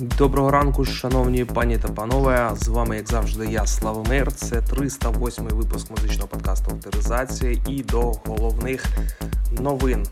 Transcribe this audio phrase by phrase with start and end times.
[0.00, 2.50] Доброго ранку, шановні пані та панове.
[2.56, 4.32] З вами, як завжди, я Славомир.
[4.32, 8.84] Це 308 випуск музичного подкасту Авторизація і до головних
[9.60, 10.06] новин.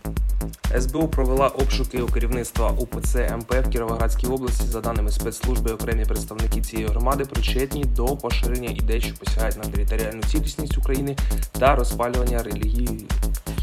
[0.81, 4.65] СБУ провела обшуки у керівництва УПЦ МП в Кіровоградській області.
[4.67, 10.23] За даними спецслужби, окремі представники цієї громади причетні до поширення ідей, що посягають на територіальну
[10.23, 11.17] цілісність України
[11.53, 13.07] та розпалювання релігії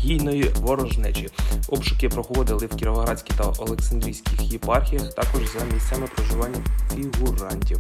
[0.09, 1.29] релігійної ворожнечі.
[1.69, 6.59] Обшуки проходили в Кіровоградській та Олександрійських єпархіях, також за місцями проживання
[6.95, 7.79] фігурантів.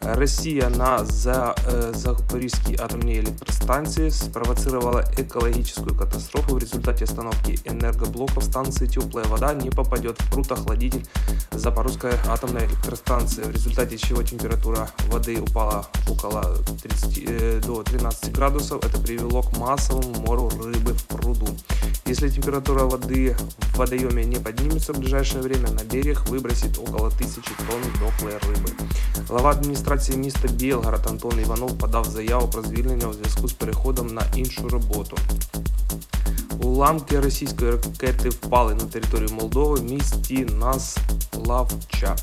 [0.00, 6.54] Росія на за, е, Запорізькій атомній електростанції спровоцировала экологическую катастрофу.
[6.54, 11.02] В результате остановки энергоблоков станции теплая вода не попадет в прутохладитель
[11.52, 16.42] Запорожской атомной электростанции, в результате чего температура воды упала около
[16.82, 18.84] 30, э, до 13 градусов.
[18.84, 21.47] Это привело к массовому мору рыбы в пруду.
[22.06, 23.34] Если температура воды
[23.72, 28.70] в водоеме не поднимется в ближайшее время, на берег выбросит около тысячи тонн дохлой рыбы.
[29.28, 34.22] Глава адміністрації міста Білгород Антон Іванов подав заяву про звільнення у зв'язку з переходом на
[34.36, 35.16] іншу роботу.
[36.61, 42.15] Уламки російської ракети впали на територію Молдови в місті Наславча.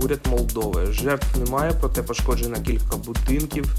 [0.00, 0.86] Уряд Молдови.
[0.92, 3.74] Жертв немає, проте пошкоджено кілька будинків.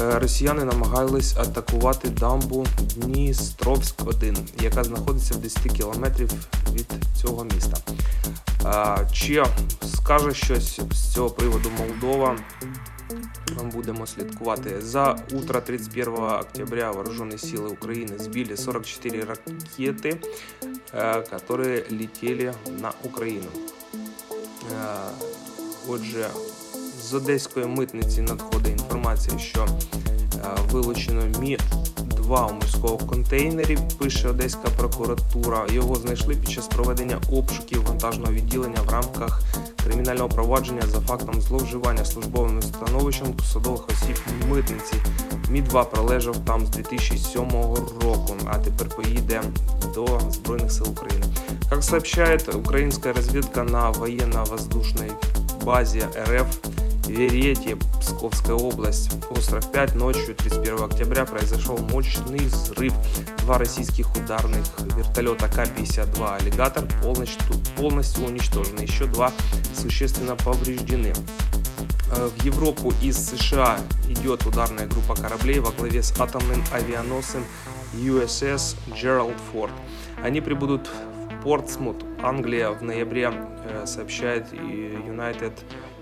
[0.00, 6.30] Е, росіяни намагались атакувати дамбу Дністровськ 1 яка знаходиться в 10 кілометрів
[6.72, 6.86] від
[7.22, 7.76] цього міста.
[9.12, 9.44] Чи
[9.94, 12.36] скаже щось з цього приводу Молдова?
[13.57, 14.81] Ми будемо слідкувати.
[14.81, 20.21] За утро 31 октября вооруженные силы Украины сбили 44 ракети,
[21.29, 23.47] которые летели на Україну.
[25.87, 26.29] Отже,
[27.03, 29.67] з одеської митниці надходить інформація, що
[30.71, 31.57] вилучено мі
[31.97, 35.67] 2 у морського контейнері, пише Одеська прокуратура.
[35.71, 39.41] Його знайшли під час проведення обшуків вантажного відділення в рамках
[39.86, 44.16] кримінального провадження за фактом зловживання службовим становищем посадових осіб
[44.50, 44.94] митниці.
[45.50, 47.50] Мі 2 пролежав там з 2007
[48.02, 49.42] року, а тепер поїде
[49.94, 51.26] до Збройних сил України.
[51.70, 55.10] Як сообщает українська розвідка на военно-воздушной
[55.64, 56.56] базе РФ
[57.06, 59.10] Верете, Псковская область.
[59.30, 59.94] Остров 5.
[59.94, 62.92] Ночью 31 октября произошел мощный взрыв.
[63.38, 64.64] Два российских ударных
[64.96, 68.80] вертолета К-52 «Аллигатор» полностью, полностью уничтожены.
[68.80, 69.32] Еще два
[69.74, 71.12] существенно повреждены.
[72.10, 73.78] Э, в Европу из США
[74.08, 77.44] идет ударная группа кораблей во главе с атомным авианосцем
[77.94, 79.70] USS Gerald Ford.
[80.22, 83.32] Они прибудут в Портсмут, Англия в ноябре,
[83.64, 85.52] э, сообщает United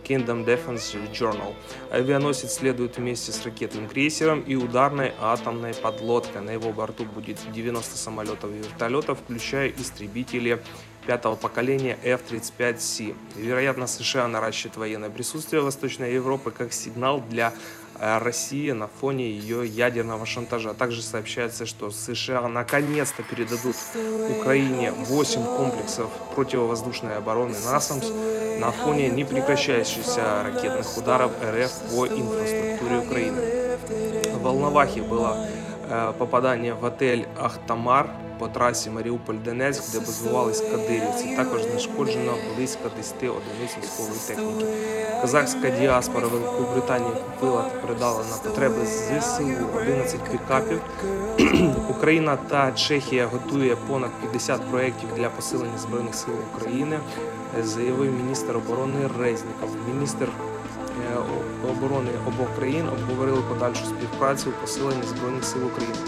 [0.04, 1.54] Kingdom Defense Journal.
[1.90, 6.42] Авианосец следует вместе с ракетным крейсером и ударной атомной подлодкой.
[6.42, 10.60] На его борту будет 90 самолетов и вертолетов, включая истребители
[11.06, 13.14] пятого поколения F-35C.
[13.36, 17.52] Вероятно, США наращивает военное присутствие Восточной Европы как сигнал для
[18.00, 20.74] России на фоне ее ядерного шантажа.
[20.74, 23.76] Также сообщается, что США наконец-то передадут
[24.40, 28.06] Украине 8 комплексов противовоздушной обороны «Насамс»
[28.58, 33.78] на фоне непрекращающихся ракетных ударов РФ по инфраструктуре Украины.
[34.32, 35.46] В Волновахе было
[35.88, 41.36] э, попадание в отель «Ахтамар», по трасі Маріуполь-Донецьк, де базувались кадирівці.
[41.36, 44.66] Також знешкоджено близько 10 одиниць військової техніки.
[45.20, 49.44] Казахська діаспора Великобританії купила та передала на потреби ЗСУ
[49.76, 50.80] 11 пікапів.
[51.90, 56.98] Україна та Чехія готує понад 50 проєктів для посилення збройних сил України.
[57.62, 59.70] Заявив міністр оборони Резніков.
[59.94, 61.18] Міністр е,
[61.70, 65.98] оборони обох країн обговорили подальшу співпрацю у посиленні збройних сил України.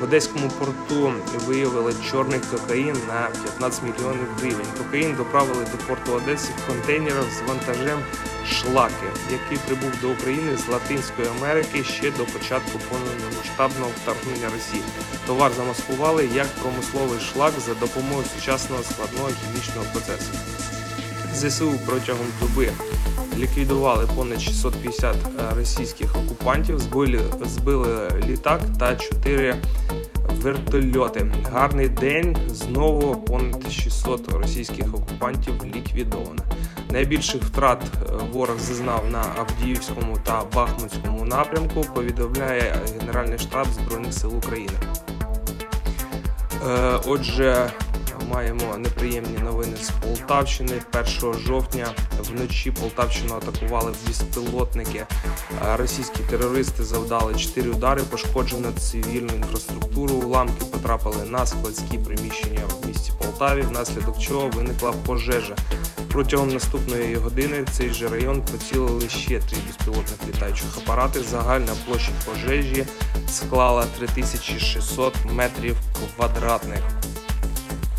[0.00, 1.12] В Одеському порту
[1.46, 4.66] виявили чорний кокаїн на 15 мільйонів гривень.
[4.78, 7.98] Кокаїн доправили до порту Одеси в контейнерах з вантажем
[8.46, 14.82] шлаки, який прибув до України з Латинської Америки ще до початку повномасштабного вторгнення Росії.
[15.26, 20.30] Товар замаскували як промисловий шлак за допомогою сучасного складного хімічного процесу.
[21.34, 22.68] ЗСУ протягом доби
[23.38, 29.56] ліквідували понад 650 е, російських окупантів, збили, збили літак та 4
[30.44, 31.26] вертольоти.
[31.52, 36.42] Гарний день знову понад 600 російських окупантів ліквідовано.
[36.90, 41.80] Найбільших втрат е, ворог зазнав на Авдіївському та Бахмутському напрямку.
[41.94, 44.78] Повідомляє Генеральний штаб Збройних сил України.
[46.68, 47.70] Е, отже,
[48.30, 50.82] маємо неприємні новини з Полтавщини.
[51.22, 51.86] 1 жовтня
[52.20, 55.06] вночі Полтавщину атакували безпілотники.
[55.76, 60.14] Російські терористи завдали 4 удари, пошкоджено цивільну інфраструктуру.
[60.14, 65.56] Уламки потрапили на складські приміщення в місті Полтаві, внаслідок чого виникла пожежа.
[66.12, 71.20] Протягом наступної години в цей же район поцілили ще три безпілотних літаючих апарати.
[71.22, 72.86] Загальна площа пожежі
[73.28, 75.76] склала 3600 метрів
[76.16, 76.80] квадратних.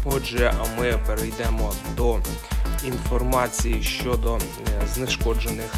[0.06, 2.19] Отже, ми перейдемо до
[2.86, 4.40] інформації щодо е,
[4.94, 5.74] знешкоджених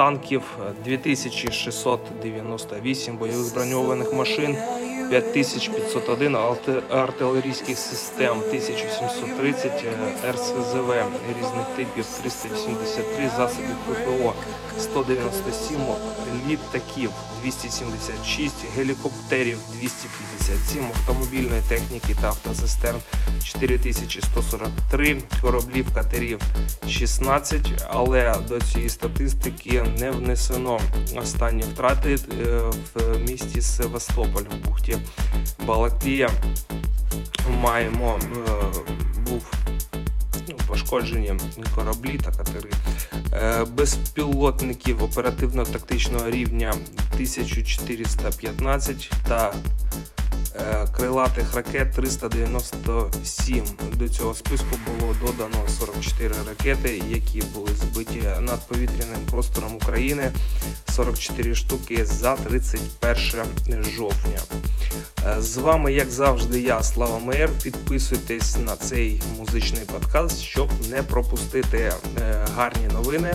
[0.00, 0.42] танків
[0.84, 4.56] 2698 бойових броньованих машин.
[5.10, 6.36] 5501
[6.90, 9.92] артилерійських систем, 1730 е,
[10.32, 10.94] РСЗВ
[11.38, 14.34] різних типів, 383 засобів ППО,
[14.78, 15.80] 197
[16.48, 17.10] літаків,
[17.42, 19.58] 276 гелікоптерів,
[20.50, 22.98] 257 автомобільної техніки та автозистерн,
[23.44, 26.40] 4143 кораблів катерів,
[26.88, 30.80] 16, але до цієї статистики не внесено
[31.16, 32.60] останні втрати е,
[32.94, 34.98] в місті Севастополь в бухті
[35.66, 36.30] Балаклія
[37.62, 38.50] маємо е,
[39.30, 39.52] був
[40.48, 41.34] ну, пошкоджені
[41.74, 42.70] кораблі та катери.
[43.32, 46.74] Е, безпілотників оперативно-тактичного рівня
[47.14, 49.54] 1415 та
[50.96, 53.64] крилатих ракет 397.
[53.92, 60.32] До цього списку було додано 44 ракети, які були збиті над повітряним простором України.
[60.90, 64.40] 44 штуки за 31 жовтня.
[65.26, 67.50] Е, з вами, як завжди, я, Слава Мер.
[67.62, 73.34] Підписуйтесь на цей музичний подкаст, щоб не пропустити е, гарні новини,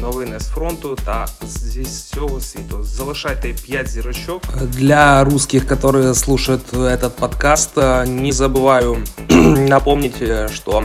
[0.00, 2.82] новини з фронту та зі всього світу.
[2.82, 4.42] Залишайте 5 зірочок.
[4.62, 8.96] Для русских, которые слушают этот подкаст, е, не забываю
[9.68, 10.22] напомнить,
[10.54, 10.84] что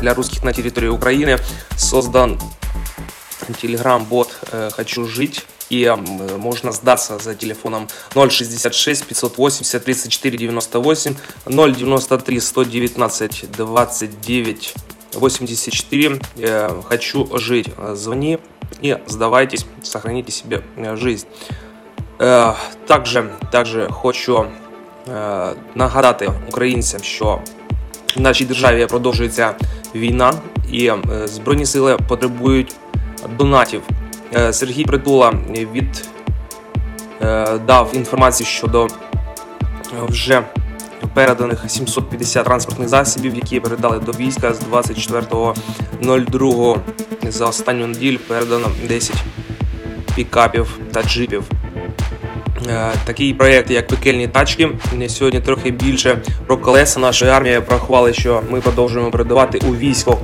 [0.00, 1.38] для русских на территории Украины
[1.76, 2.38] создан
[3.60, 4.28] телеграм-бот
[4.76, 5.90] «Хочу жить», и
[6.38, 11.14] можно сдаться за телефоном 066 580 34 98
[11.46, 14.74] 093 119 29
[15.14, 16.18] 84
[16.84, 18.38] хочу жить звони
[18.84, 21.26] и сдавайтесь сохраните себе э, жизнь
[22.18, 22.54] э,
[22.86, 24.46] также также хочу
[25.06, 27.40] э, нагадати українцям що
[28.16, 29.54] в нашій державі продовжується
[29.94, 30.34] війна
[30.72, 30.92] і
[31.24, 32.74] збройні сили потребують
[33.38, 33.82] донатів
[34.34, 35.34] Е, Сергій Притула
[35.72, 36.08] від
[37.22, 38.88] е, дав інформацію щодо е,
[40.08, 40.42] вже
[41.13, 46.77] переданих 750 транспортних засобів, які передали до війська з 24.02
[47.29, 49.15] за останню неділю передано 10
[50.15, 51.43] пікапів та джипів.
[52.69, 54.69] Е, такий проєкт, як пекельні тачки.
[55.07, 60.17] Сьогодні трохи більше про колеса нашої армії порахували, що ми продовжуємо передавати у військо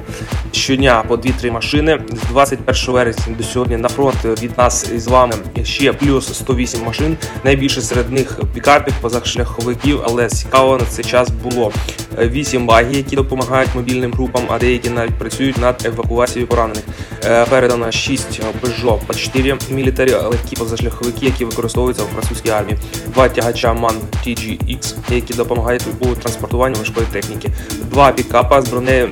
[0.52, 2.00] щодня по 2-3 машини.
[2.10, 5.34] З 21 вересня до сьогодні на фронт від нас із вами
[5.64, 7.18] ще плюс 108 машин.
[7.44, 11.72] Найбільше серед них пікапів, позашляховиків, але цікаво на цей час було
[12.20, 16.84] 8 багів, які допомагають мобільним групам, а деякі навіть працюють над евакуацією поранених.
[17.26, 22.78] Е, передано 6 Peugeot по 4 мілітарі легкі позашляховики, які використовуються в французькій армії,
[23.14, 27.50] два тягача MAN TGX, які допомагають у транспортуванні важкої техніки,
[27.82, 29.10] два пікапа з бронею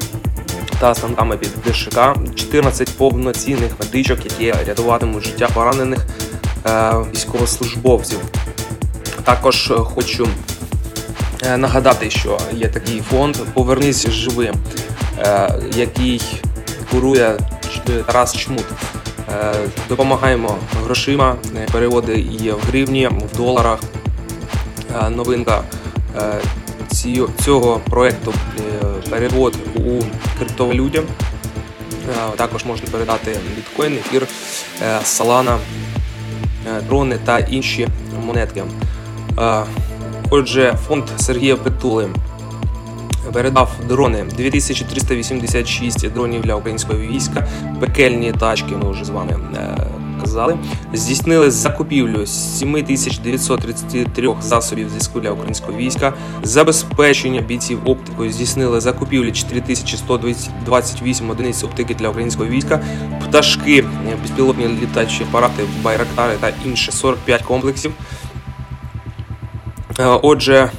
[0.80, 2.00] та станками під ДШК,
[2.36, 6.00] 14 повноцінних медичок, які рятуватимуть життя поранених
[6.66, 8.20] е, військовослужбовців.
[9.24, 10.28] Також хочу
[11.44, 14.56] е, нагадати, що є такий фонд Повернись живим,
[15.20, 16.22] е, який
[16.92, 17.38] курує
[18.06, 18.66] Тарас Чмут.
[19.30, 19.54] Е,
[19.90, 23.80] допомагаємо грошима, е, переводи є в гривні, в доларах.
[25.06, 25.64] Е, новинка
[27.46, 28.34] цього проєкту
[29.10, 30.02] перевод у
[30.40, 31.02] криптовалюті.
[32.36, 34.28] Також можна передати біткоін, ефір,
[35.04, 35.58] салана,
[36.88, 37.88] дрони та інші
[38.26, 38.64] монетки.
[40.30, 42.10] Отже, фонд Сергія Притули
[43.34, 47.48] передав дрони 2386 дронів для українського війська,
[47.80, 48.76] пекельні тачки.
[48.84, 49.78] Ми вже з вами е,
[50.22, 50.58] казали.
[50.94, 56.14] Здійснили закупівлю 7933 засобів зв'язку для українського війська,
[56.44, 58.32] забезпечення бійців оптикою.
[58.32, 62.82] Здійснили закупівлю 4128 одиниць оптики для українського війська,
[63.28, 63.86] пташки,
[64.22, 67.92] безпілотні літачі апарати, байрактари та інше 45 комплексів.
[70.00, 70.70] Е, отже.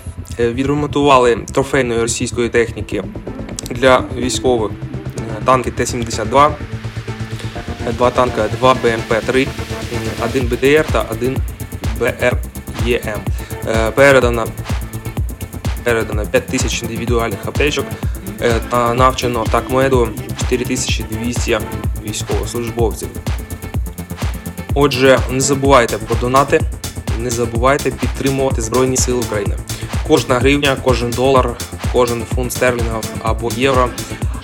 [0.41, 3.05] Е, відремонтували трофейної російської техніки
[3.71, 4.71] для військових
[5.19, 6.51] е, танки Т-72,
[7.89, 9.49] е, два танка, два БМП-3,
[10.25, 11.37] один БДР та один
[12.01, 13.21] БРЄМ.
[13.95, 14.47] Передано
[15.85, 17.87] передано 5 тисяч індивідуальних аптечок
[18.71, 20.09] та навчено такмеду
[20.51, 21.59] 4200
[22.05, 23.09] військовослужбовців.
[24.75, 26.61] Отже, не забувайте про донати.
[27.19, 29.57] Не забувайте підтримувати Збройні Сили України.
[30.09, 31.57] Кожна гривня, кожен долар,
[31.92, 33.88] кожен фунт стерлінга або євро,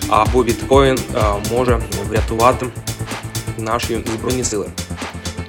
[0.09, 1.23] або біткоін е,
[1.53, 2.67] може врятувати
[3.59, 4.67] наші збройні сили.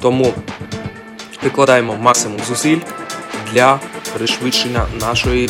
[0.01, 0.33] Тому
[1.39, 2.79] прикладаємо максимум зусиль
[3.53, 3.79] для
[4.17, 5.49] пришвидшення нашої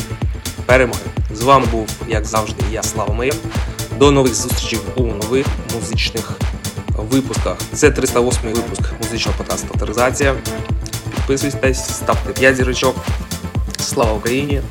[0.66, 1.00] перемоги.
[1.34, 3.36] З вами був, як завжди, я Слава Мейер.
[3.98, 5.46] До нових зустрічей у нових
[5.76, 6.32] музичних
[6.98, 7.58] випусках.
[7.74, 10.36] Це 308 випуск музичного подкасту авторизація
[11.30, 12.96] підписуйтесь, ставте 5 зірочок.
[13.80, 14.62] Слава Україні!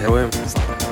[0.00, 0.30] Героям!
[0.48, 0.91] слава!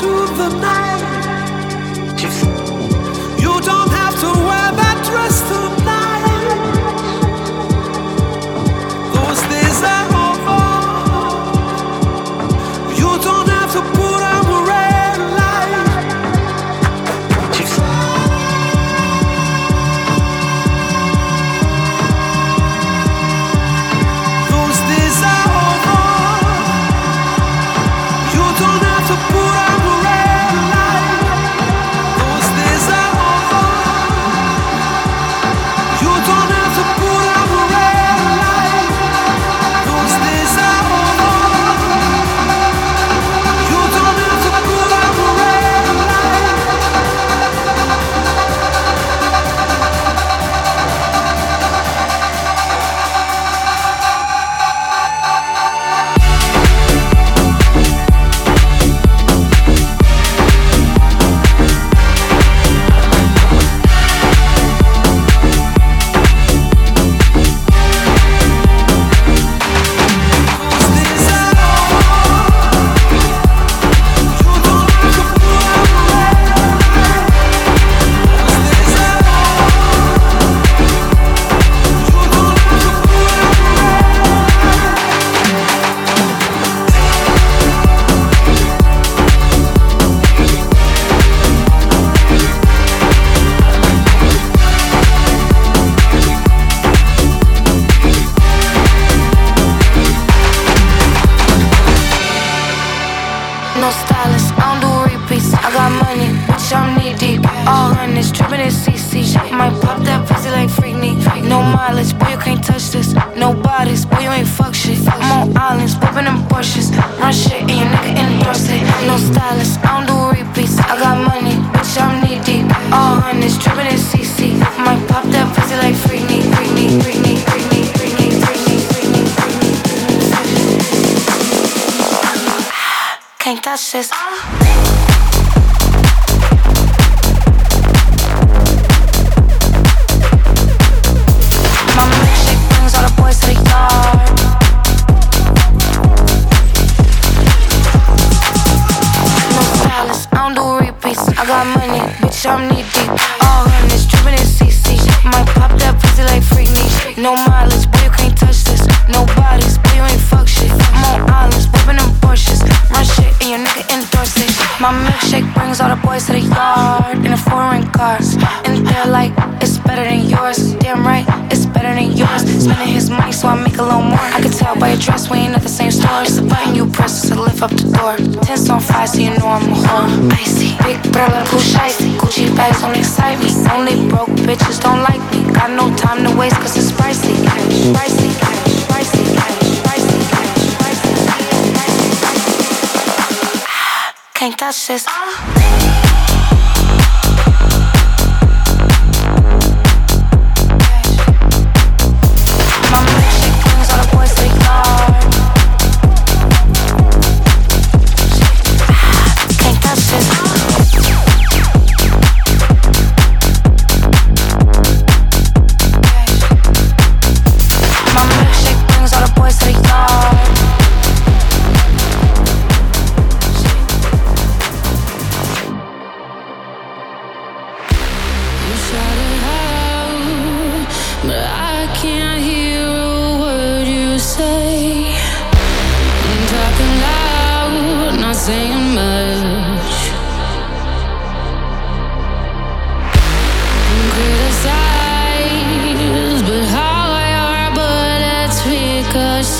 [0.00, 0.87] to the night.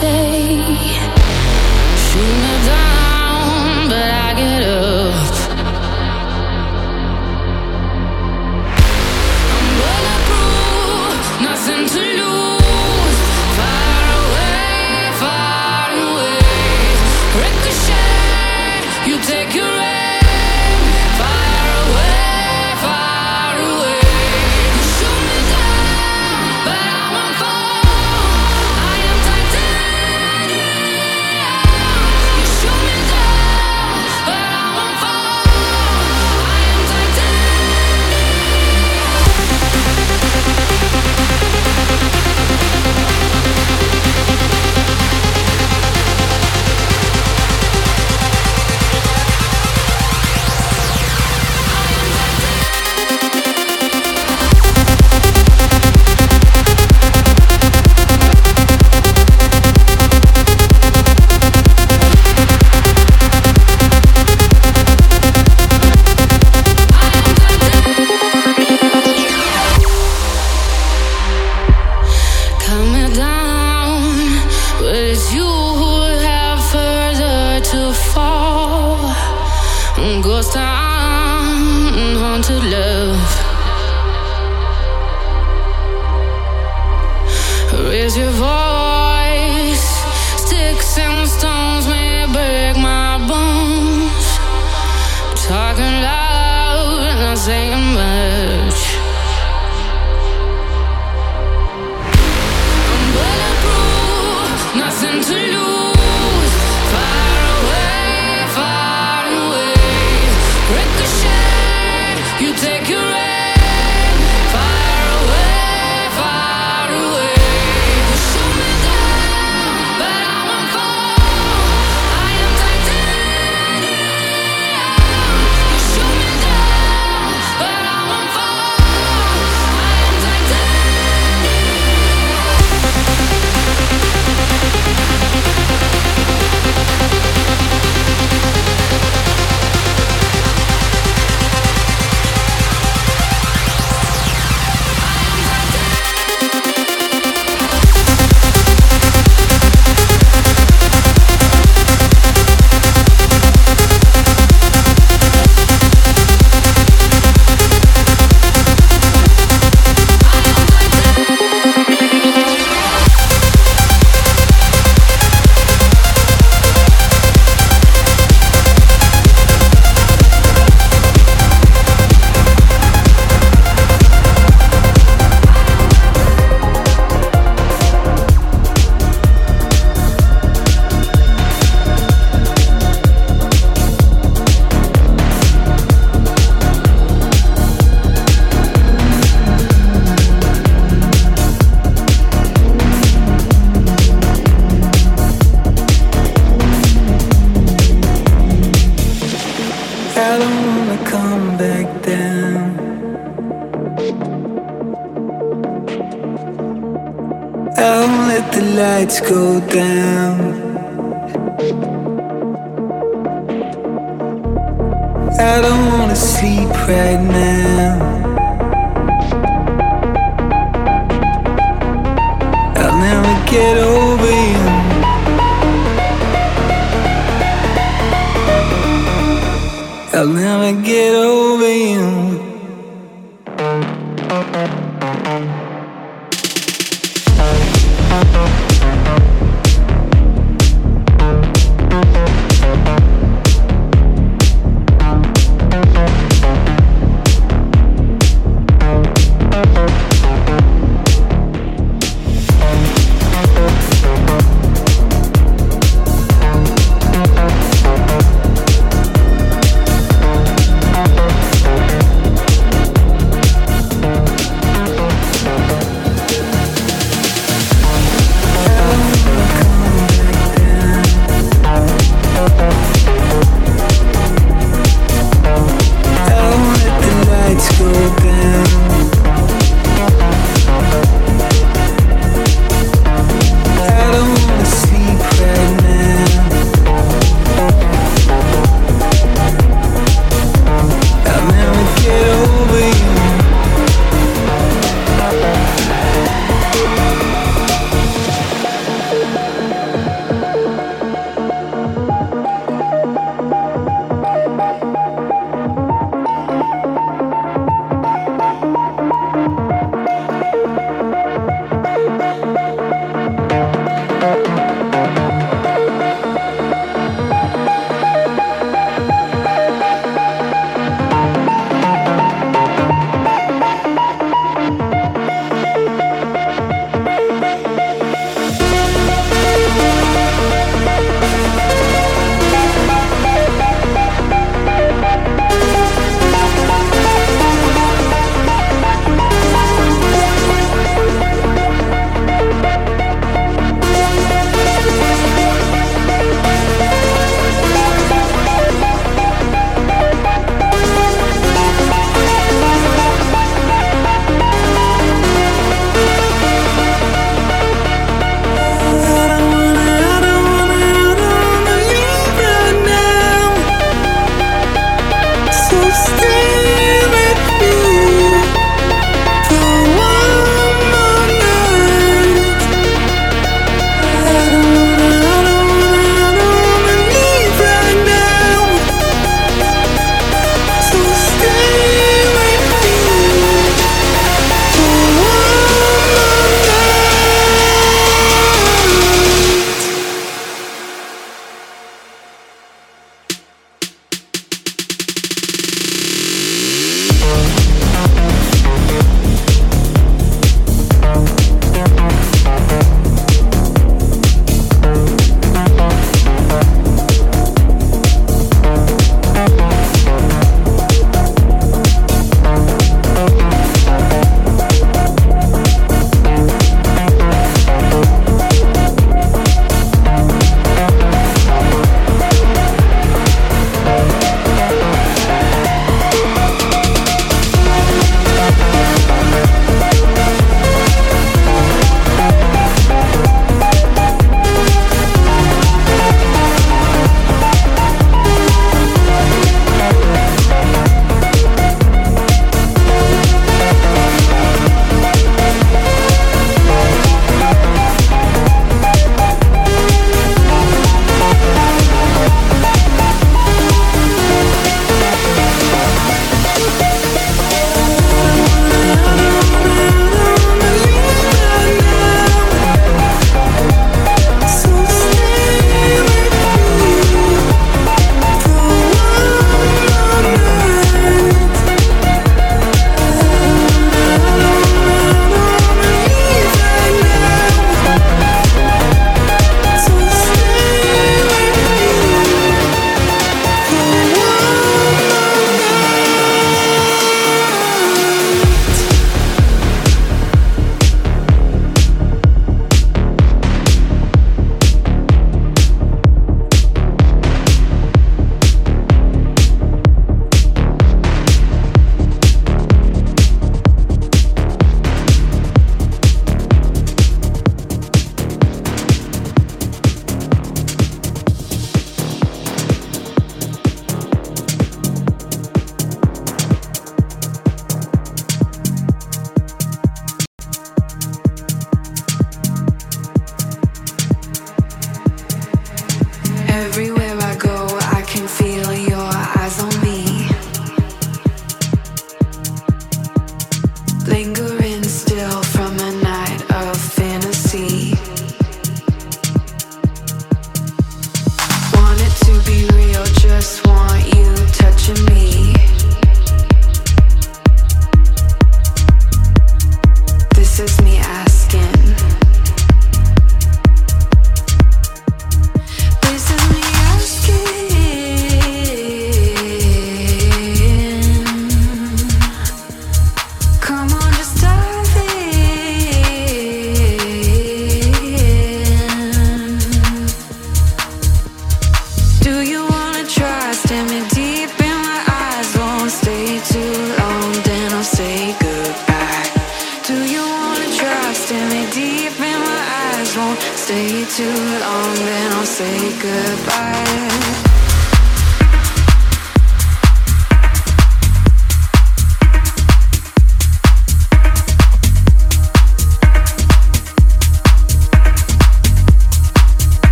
[0.00, 0.27] say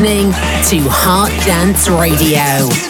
[0.00, 0.32] listening
[0.82, 2.89] to Heart Dance Radio.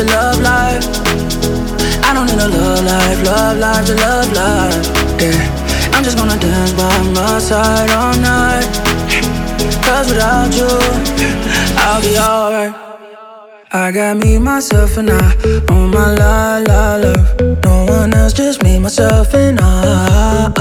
[0.00, 0.84] To love life.
[2.04, 4.86] I don't need a love life, love life to love life.
[5.20, 8.64] Yeah, I'm just gonna dance by my side all night.
[9.84, 10.70] Cause without you,
[11.84, 12.74] I'll be alright.
[13.72, 15.34] I got me, myself, and I
[15.68, 17.40] on my la la love.
[17.64, 20.52] No one else, just me, myself, and I.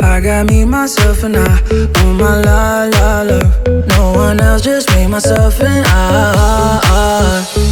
[0.00, 1.60] I got me, myself, and I
[2.00, 3.86] on my la la love.
[3.88, 7.65] No one else, just me, myself, and I.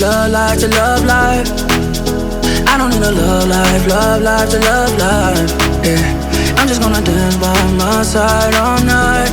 [0.00, 1.48] love life, to love life.
[2.66, 5.50] I don't need a love life, love life to love life.
[5.84, 9.30] Yeah, I'm just gonna dance by my side all night.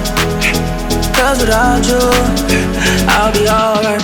[1.16, 2.04] Cause without you,
[3.08, 4.04] I'll be alright.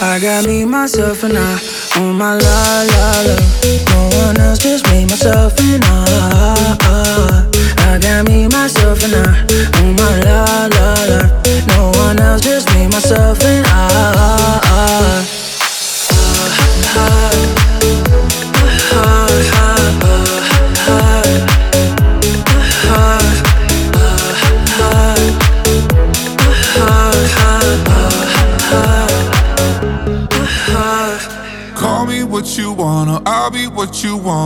[0.00, 1.58] I got me, myself, and I
[1.96, 3.36] on my la la la.
[3.90, 7.46] No one else, just me, myself, and I.
[7.78, 9.26] I got me, myself, and I
[9.80, 11.20] on my la la la.
[11.66, 15.27] No one else, just me, myself, and I.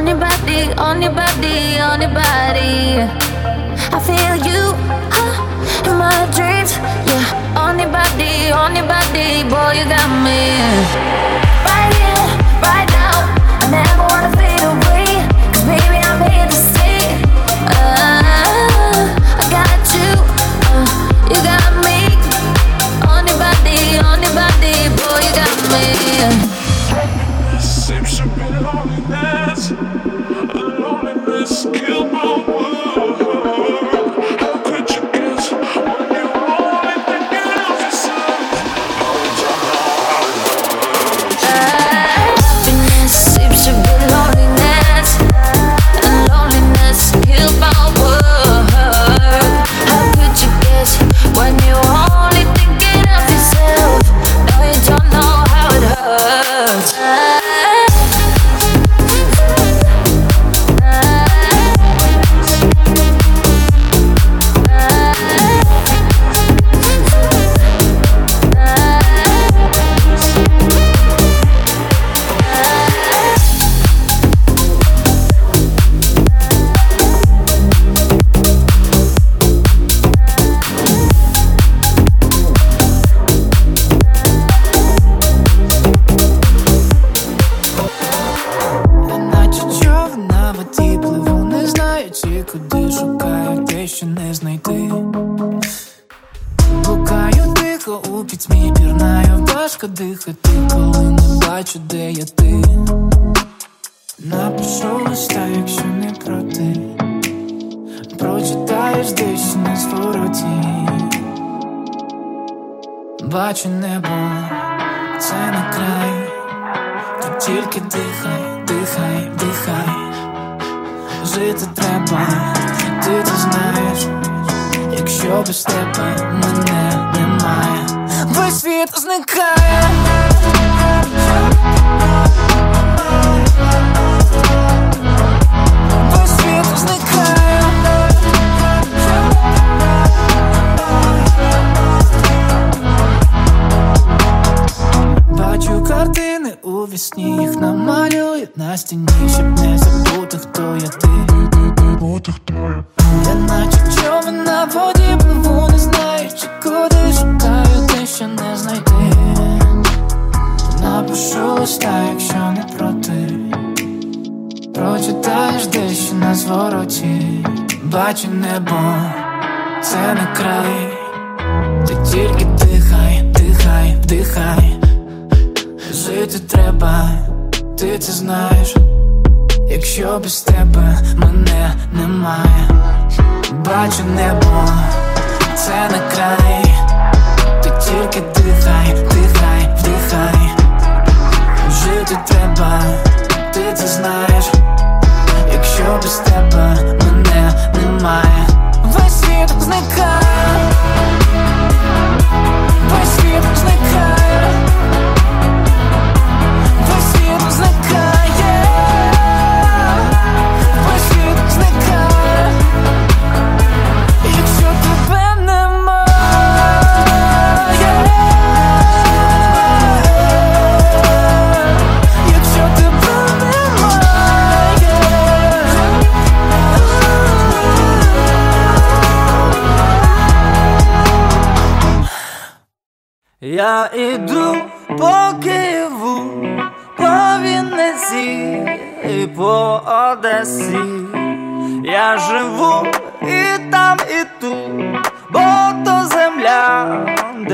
[0.00, 3.04] on your body, on your body, on your body.
[3.92, 4.72] I feel you
[5.12, 6.72] huh, in my dreams,
[7.04, 7.60] yeah.
[7.60, 10.56] On your body, on your body, boy, you got me.
[11.68, 11.99] Right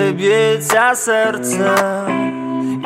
[0.07, 1.77] де б'ється серце.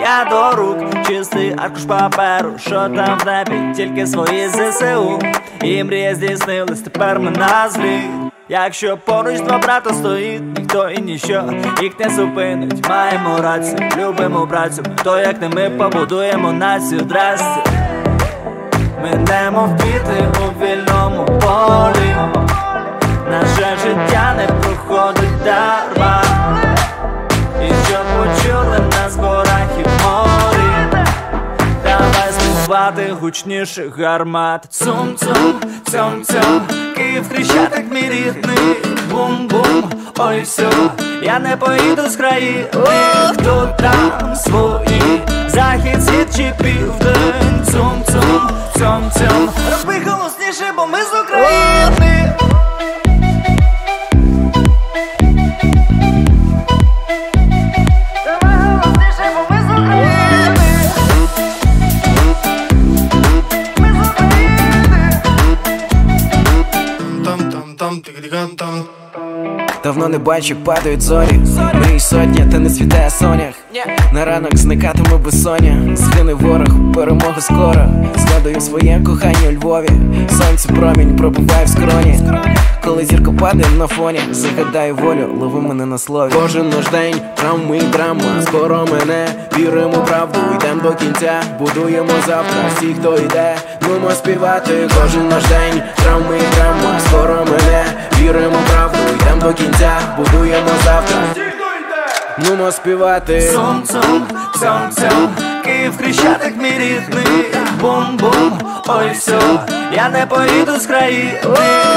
[0.00, 5.18] Я до рук чистий аркуш паперу, що там в небі, тільки свої ЗСУ.
[5.62, 8.00] І мрія здійснилась, тепер ми на злі.
[8.48, 11.44] Якщо поруч два брата стоїть, ніхто і ніщо
[11.82, 12.88] їх не зупинить.
[12.88, 14.82] Маємо рацію, любимо працю.
[15.04, 17.06] То як не ми побудуємо націю.
[19.02, 22.16] Ми немо впіти у вільному полі.
[23.30, 26.22] Наше життя не проходить дарма.
[28.20, 31.04] Почули на зборах і в морі.
[31.84, 34.64] Давай співати гучніших гармат.
[34.70, 35.54] Цум-цум,
[35.90, 36.60] цьом-цьом
[36.96, 38.76] Київ хрещатик мій рідний
[39.10, 40.68] Бум-бум, ой все
[41.22, 42.64] Я не поїду з країни.
[43.32, 45.22] Хто там свої?
[45.48, 47.64] Захід, схід чи південь?
[47.64, 49.48] Цум-цум, цьом-цьом.
[49.70, 52.34] Роби голосніше, бо ми з України
[69.90, 71.40] Давно не бачу, падають зорі.
[71.74, 73.54] Мрій сотня, та не світає сонях.
[74.12, 77.88] На ранок зникатиме безсоння Згине ворог, перемога скоро.
[78.16, 79.88] Згадую своє кохання у Львові.
[80.30, 82.20] Сонце промінь пробуває в скроні
[82.84, 84.20] Коли зірка падає на фоні.
[84.30, 86.32] Загадаю волю, лови мене на слові.
[86.42, 88.42] Кожен наш день, травми і драма.
[88.46, 89.28] Скоро мене,
[89.58, 90.38] віримо в правду.
[90.54, 92.62] Йдем до кінця, будуємо завтра.
[92.76, 93.56] Всі, хто йде,
[93.88, 94.88] нумо співати.
[95.00, 97.00] Кожен наш день, травми і драма.
[97.00, 97.84] Скоро мене,
[98.20, 98.98] віримо в правду.
[99.20, 101.18] Йдем до кінця, будуємо завтра.
[102.38, 103.52] Нумо співати.
[103.54, 104.22] Цум-цум,
[104.60, 105.28] цьом-цьом
[105.64, 107.54] Київ хрещатик мій рідний.
[107.80, 108.58] Бум-бум,
[108.98, 109.40] ой все
[109.92, 111.40] Я не поїду з країни.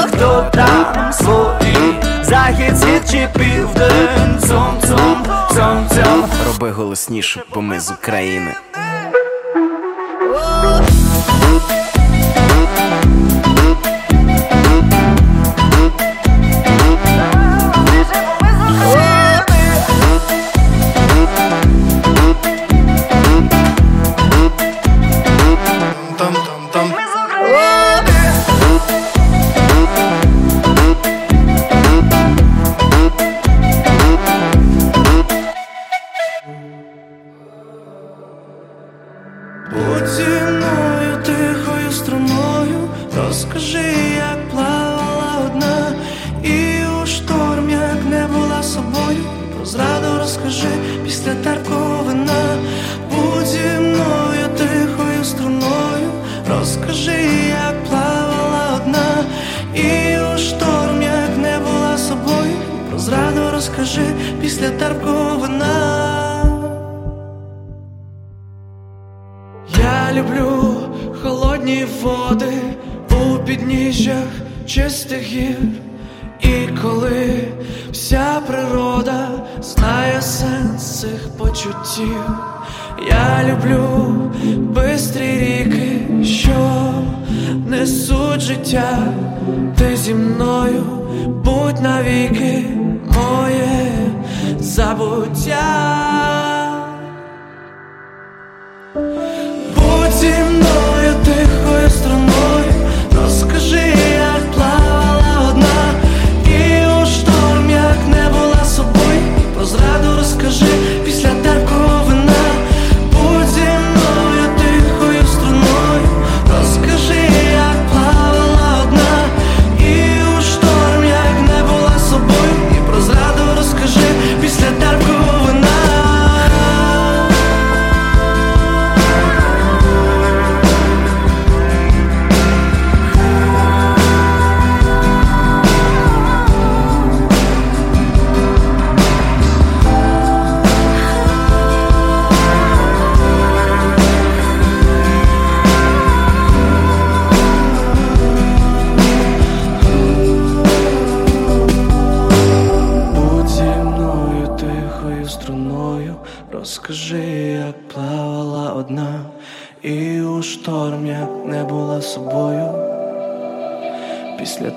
[0.08, 2.00] Хто там свої?
[2.22, 4.38] Захід, світ чи південь?
[4.40, 8.54] Цум-цум, цьом-цьом Роби голосніше, бо ми з України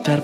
[0.07, 0.21] після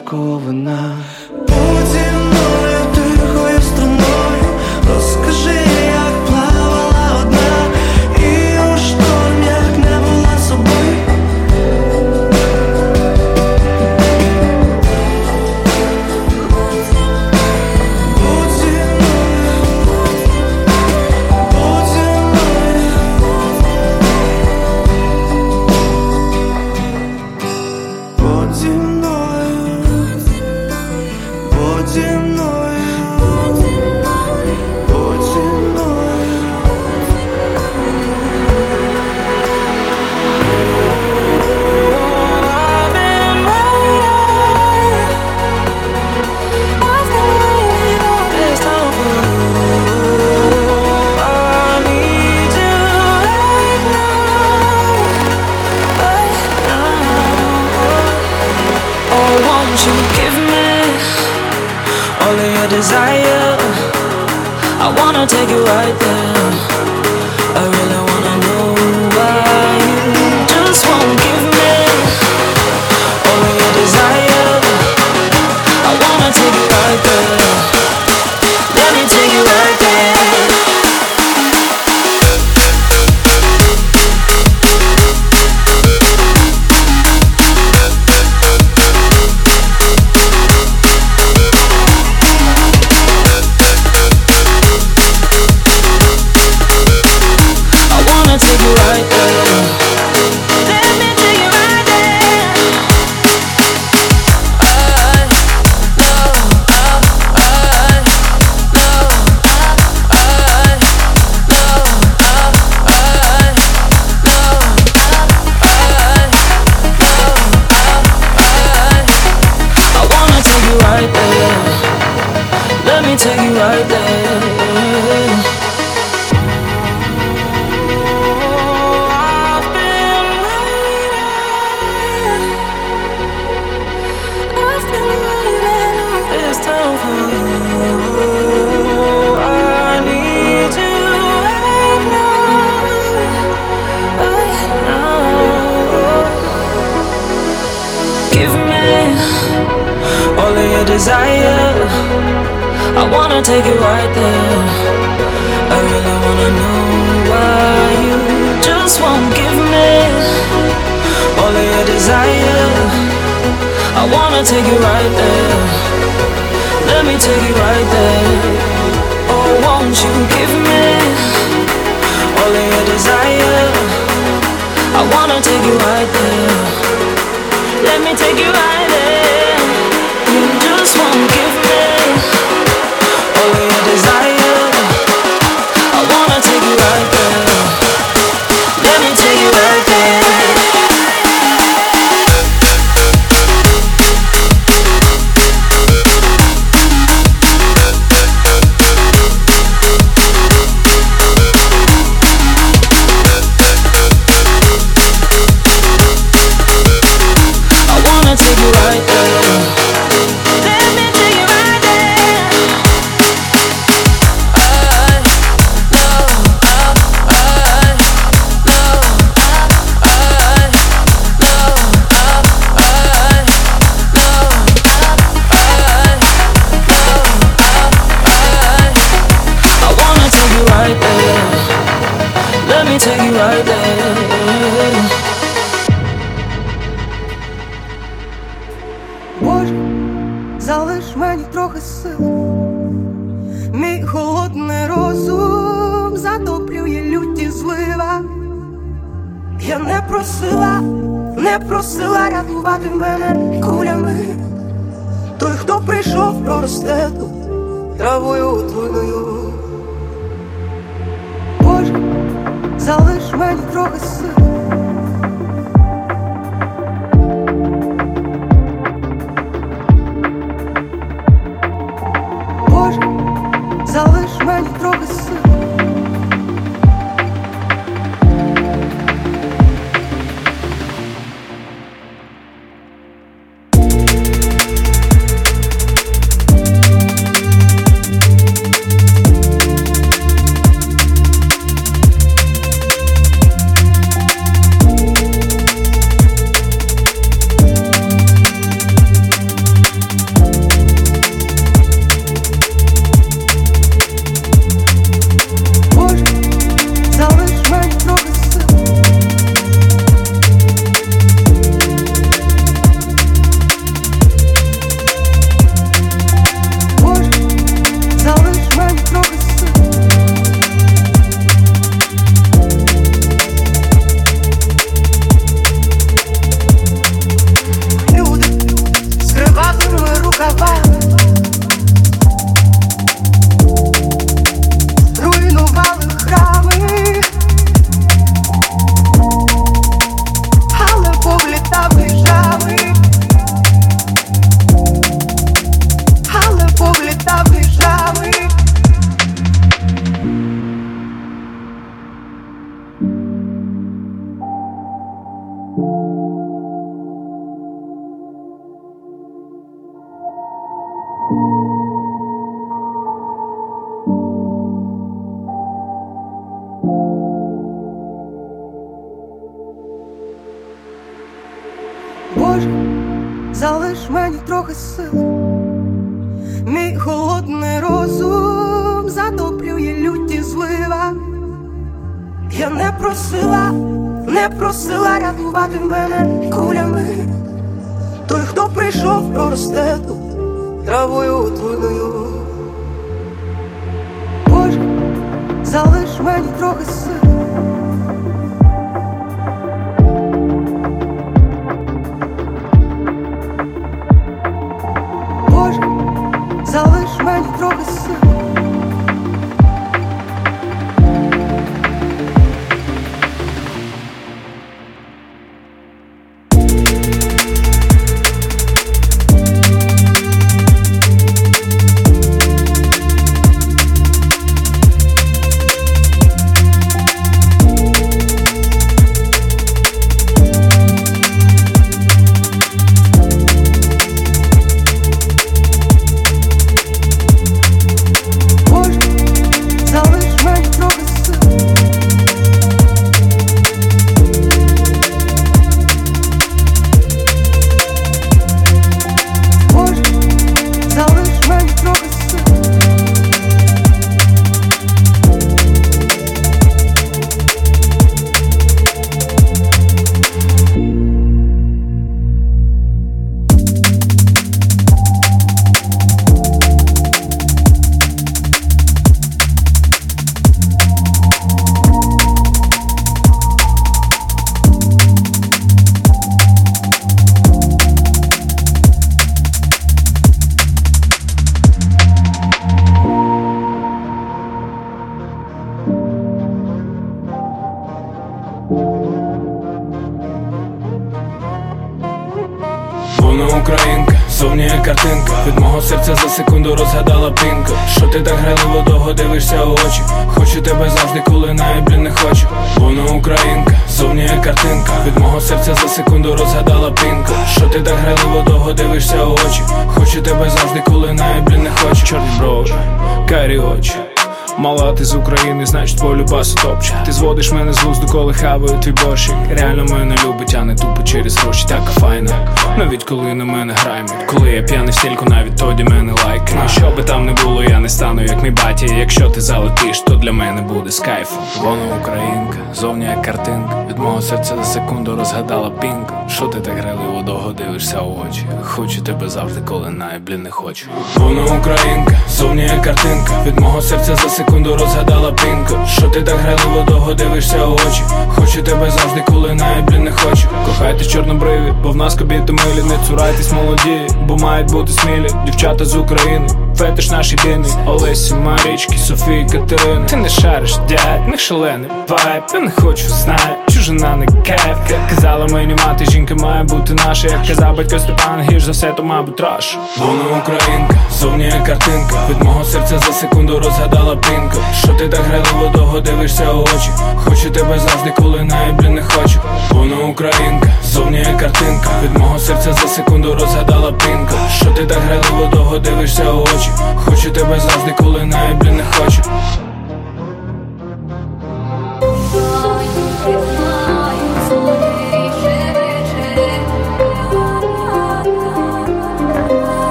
[515.74, 516.94] значить твою любасу топче.
[517.06, 519.36] Ти зводиш мене з глузду, коли хаваю твій борщик.
[519.50, 521.66] Реально мене любить, а не тупо через гроші.
[521.68, 522.32] Така файна,
[522.78, 526.44] навіть коли на мене граємо Коли я п'яний в стільку, навіть тоді мене лайк.
[526.56, 528.86] Ну що би там не було, я не стану як мій батя.
[528.86, 531.44] Якщо ти залетиш, то для мене буде з кайфом.
[531.62, 533.86] Вона українка, зовні як картинка.
[533.90, 538.46] Від мого серця за секунду розгадала пінку Що ти так грайливо довго дивишся у очі?
[538.64, 540.88] Хочу тебе завжди, коли навіть блін не хочу.
[541.16, 543.44] Вона українка, зовні як картинка.
[543.46, 548.02] Від мого серця за секунду розгадала пінку Що ти так грайливо довго дивишся у очі?
[548.28, 550.48] Хочу тебе завжди, коли навіть блін не хочу.
[550.66, 552.84] Кохайте чорнобриві, бо в нас кобіти милі.
[552.84, 555.30] Не цурайтесь молоді, бо мають бути смілі.
[555.46, 556.48] Дівчата з України,
[556.84, 557.72] фетиш наш єдиний.
[557.86, 562.44] Олесі, Марічки, Софії, Катерини Ти не шариш, дядь, не шалений вайб.
[562.54, 564.78] Я не хочу знати, чужина не кайф
[565.10, 567.28] казала мені мати, жінка має бути наша.
[567.28, 572.16] Як казав батько Степан, гірш за все, то мабуть раш Вона українка, зовні як картинка.
[572.30, 576.90] Від мого серця за секунду розгадала пінку Що ти так грайливо довго дивишся у очі?
[577.16, 579.40] Хочу тебе завжди, коли навіть блін не хочу.
[579.72, 581.90] Вона українка, зовні як картинка.
[582.04, 586.70] Від мого серця за секунду розгадала пінку Що ти так грайливо довго дивишся у очі
[587.06, 589.22] Хочу тебе завжди, коли навіть не хочу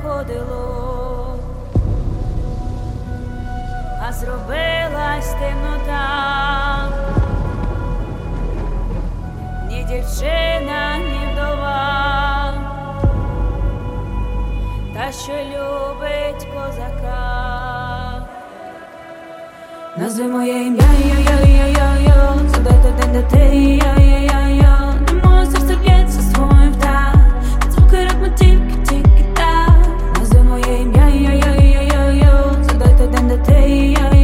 [0.00, 1.38] приходило,
[4.02, 6.88] а зробилась темнота.
[9.68, 12.52] Ні дівчина, ні вдова,
[14.94, 18.26] та що любить козака.
[19.96, 24.94] Назви моє ім'я, йо-йо-йо-йо-йо Задайте день де ти, йо-йо-йо-йо.
[25.06, 26.59] Де моє серце б'ється так
[28.36, 29.88] Звуки ритму тільки, тільки так
[30.18, 34.19] Назви моє ім'я, йо-йо-йо-йо-йо Задайте день де ти, йо-йо-йо-йо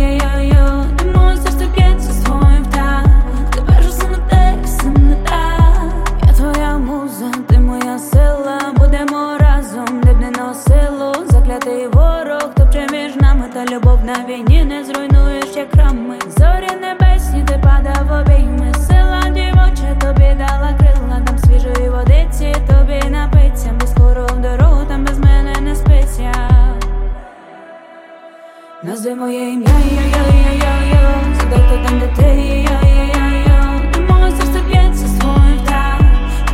[29.16, 36.00] моє ім'я, йо-йо-йо-йо Задайте там, де ти, йо-йо-йо-йо Де моє серце б'ється своїм так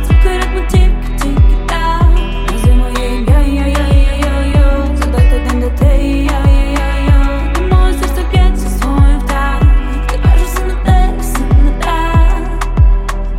[0.05, 2.05] Звуки ритму тільки, тільки так.
[2.51, 9.63] Назви моє ім'я, йо-йо-йо-йо Задайте там, де ти, йо-йо-йо-йо Де моє серце б'ється своїм так
[10.11, 12.63] Тепер же все не те, все не так.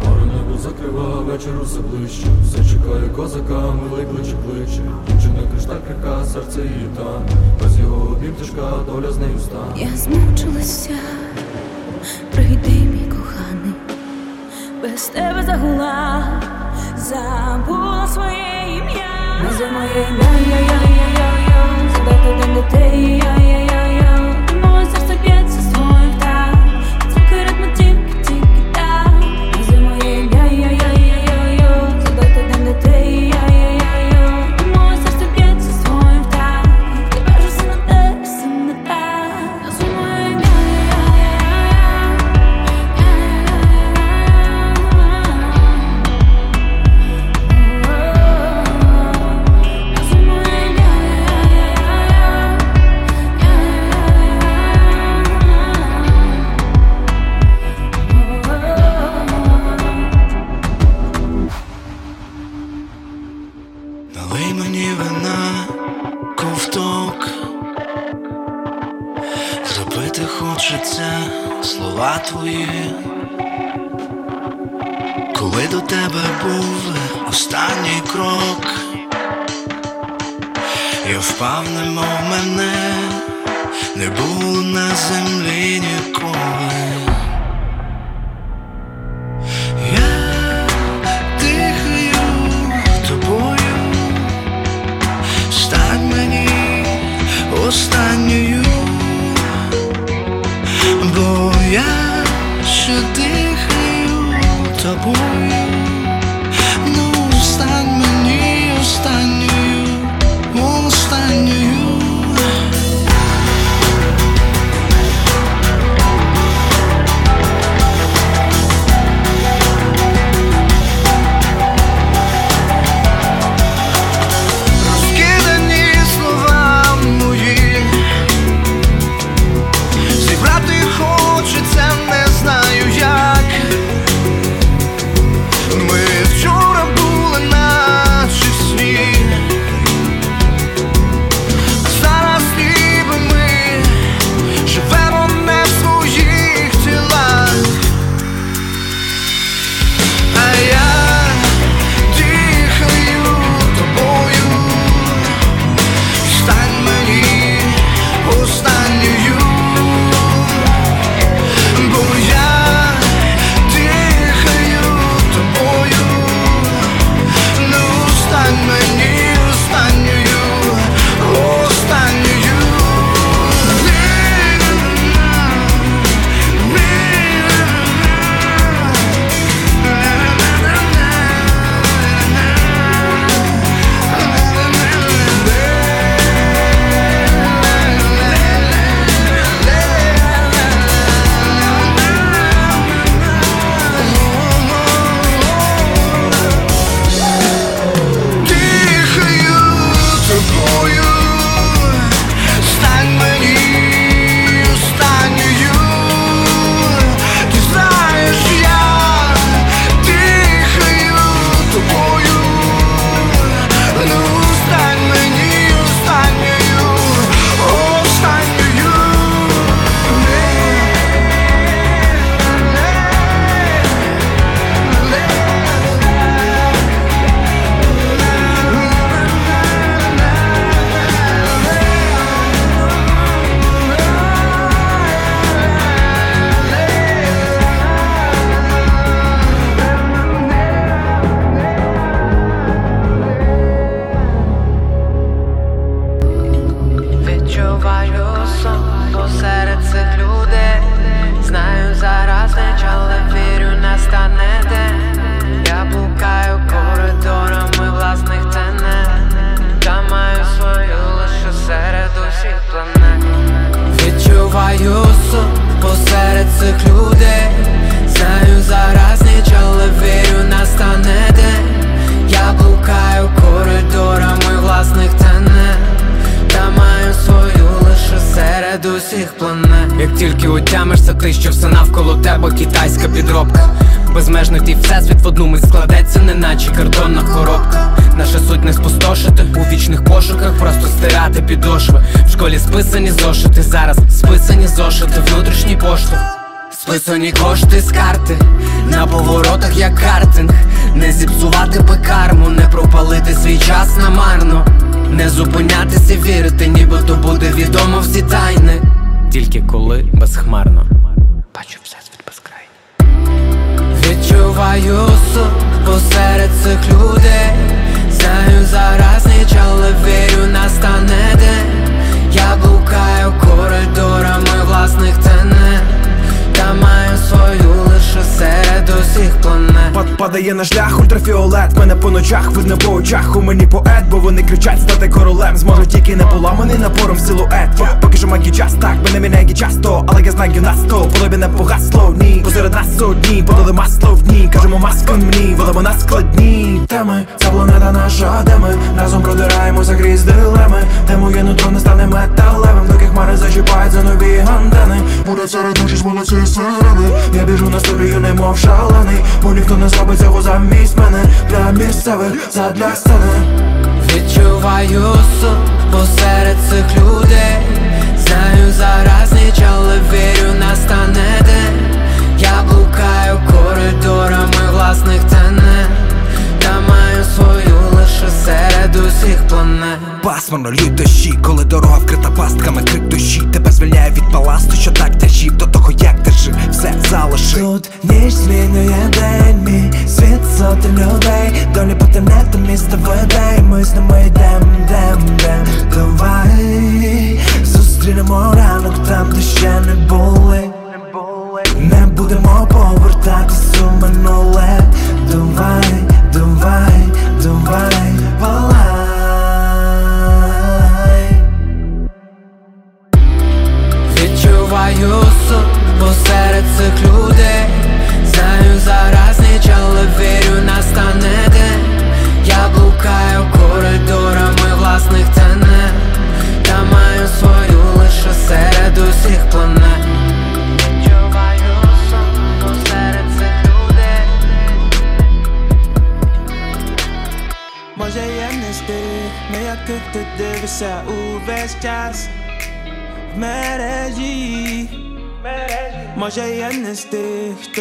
[0.04, 2.26] Море небо закрива, вечір усе ближче.
[2.44, 4.82] Все чекає козака, милий кличе кличе.
[5.08, 7.53] Дівчина кришталь крика, серце її тане
[8.38, 9.72] тяжка, доля з нею стане.
[9.76, 10.98] Я змучилася,
[12.32, 13.74] прийди, мій коханий,
[14.82, 16.24] без тебе загула,
[16.96, 19.42] забула своє ім'я.
[19.44, 21.90] Назви моє ім'я, я я я я я.
[21.96, 25.60] Задати там дітей, ти, йо-йо-йо-йо, моє серце б'ється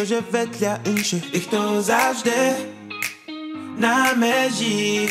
[0.04, 2.52] живе для інших і хто завжди
[3.78, 5.10] на межі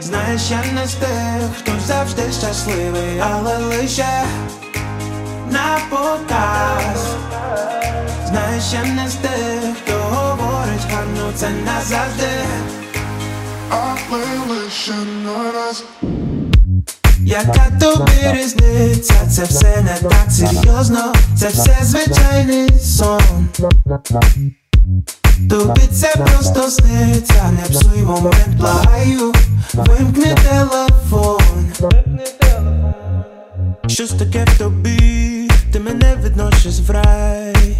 [0.00, 4.24] Знаєш, я не з тих, хто завжди щасливий, але лише
[5.50, 7.06] на показ
[8.26, 12.28] Знаєш, я не з тих, хто говорить гарно, це назавжди
[13.70, 14.92] Але лише
[15.24, 15.84] на раз
[17.34, 23.48] Яка тобі різниця, це все не так серйозно, це все звичайний сон.
[25.50, 29.32] Тобі це просто сниться, не псуй момент, благаю,
[29.74, 31.40] вимкни телефон.
[33.86, 37.76] Щось таке в тобі, ти мене відносиш в рай.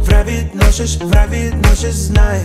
[0.00, 2.40] В рай відносиш, в відносиш, знай.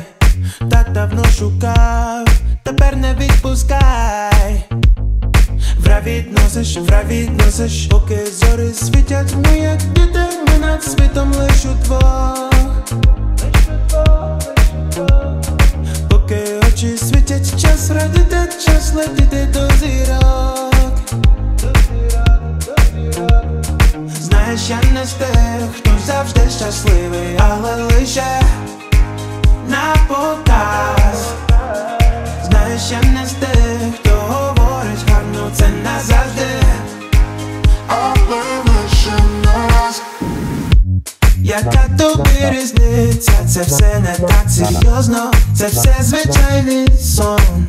[0.72, 2.28] Так давно шукав,
[2.64, 4.66] тепер не відпускай.
[5.80, 11.34] В рай відносиш, в рай відносиш, поки зорі світять ми, як діти, ми над світом
[11.34, 12.52] лиш удвох.
[16.10, 20.72] Поки очі світять, час радіти, час летіти до зірок.
[24.22, 28.42] Знаєш, я не з тих, хто завжди щасливий, але лише
[29.68, 31.34] на показ.
[32.44, 34.01] Знаєш, я не з тих,
[35.54, 36.48] це назавжди.
[37.88, 40.02] Але лише на раз
[41.44, 47.68] Яка тобі різниця, це все не так серйозно, це все звичайний сон.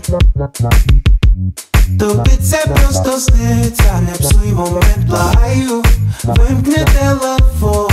[1.98, 5.82] Тобі це просто сниться, не псуй момент, благаю,
[6.24, 7.92] вимкни телефон.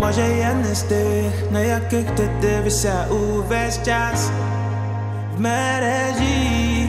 [0.00, 4.28] Може я не з тих, на яких ти дивишся увесь час
[5.36, 6.79] в мережі.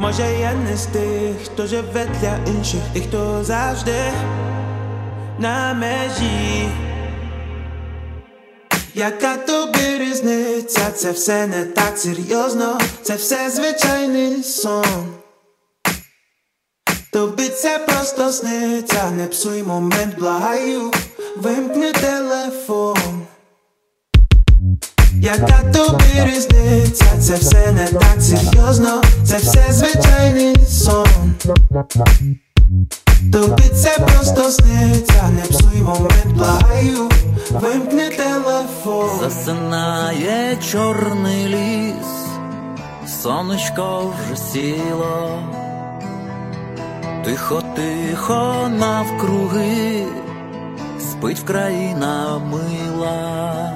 [0.00, 4.12] Може я не з тих, хто живе для інших і хто завжди
[5.38, 6.68] на межі.
[8.94, 15.14] Яка тобі різниця, це все не так серйозно, це все звичайний сон.
[17.12, 20.92] Тобі це просто сниться, не псуй момент, благаю,
[21.36, 23.19] вимкни телефон.
[25.22, 31.34] Яка тобі різниця, це все не так серйозно, це все звичайний сон.
[33.32, 37.08] Тобі це просто сниться, не псуй момент, благаю,
[37.50, 39.10] вимкни телефон.
[39.20, 42.06] Засинає чорний ліс,
[43.22, 45.42] сонечко вже сіло,
[47.24, 50.04] тихо, тихо навкруги,
[51.00, 53.72] спить країна мила,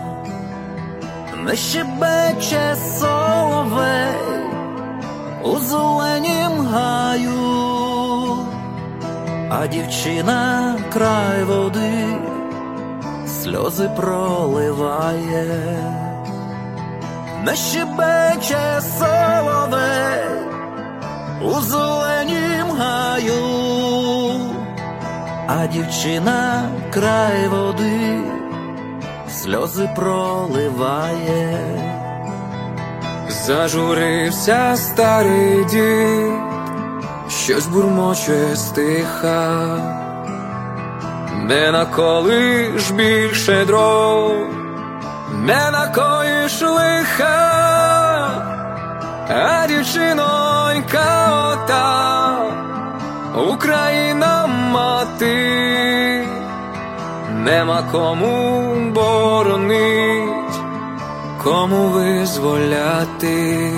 [1.44, 4.14] не щебече соловей
[5.42, 8.36] у зеленім гаю,
[9.50, 12.04] а дівчина край води
[13.26, 15.46] сльози проливає,
[17.44, 20.24] не щебече соловей
[21.42, 23.44] у зеленім гаю,
[25.48, 28.33] а дівчина край води
[29.34, 31.58] сльози проливає.
[33.28, 36.32] Зажурився старий дід,
[37.28, 39.76] щось бурмоче стиха,
[41.48, 44.32] не наколиш більше дров,
[45.32, 47.50] не накоїш лиха,
[49.28, 51.08] а дівчинонька
[51.52, 52.38] ота,
[53.52, 55.63] Україна мати,
[57.44, 60.56] нема кому боронить,
[61.42, 63.72] кому визволяти,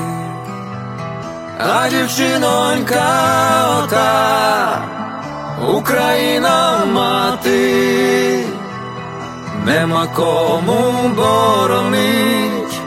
[1.59, 3.05] а дівчинонька
[3.79, 4.83] ота.
[5.75, 8.45] Україна мати,
[9.65, 12.81] нема кому боронить,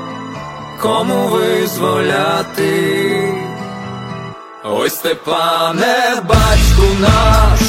[0.82, 2.70] кому визволяти.
[4.64, 7.69] Ой, Степане, батьку наш,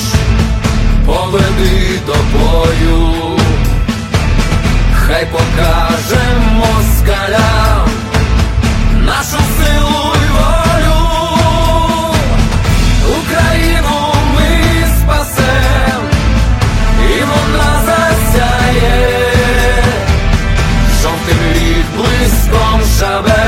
[1.30, 3.38] поведи до бою,
[4.94, 6.20] хай покаже
[6.52, 7.88] москалям
[9.06, 11.00] нашу силу й волю.
[13.18, 16.02] Україну ми спасем,
[16.98, 19.24] і вона засяє,
[21.02, 23.39] жовтим лід блиском шабель,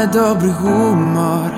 [0.00, 1.50] має добрий гумор,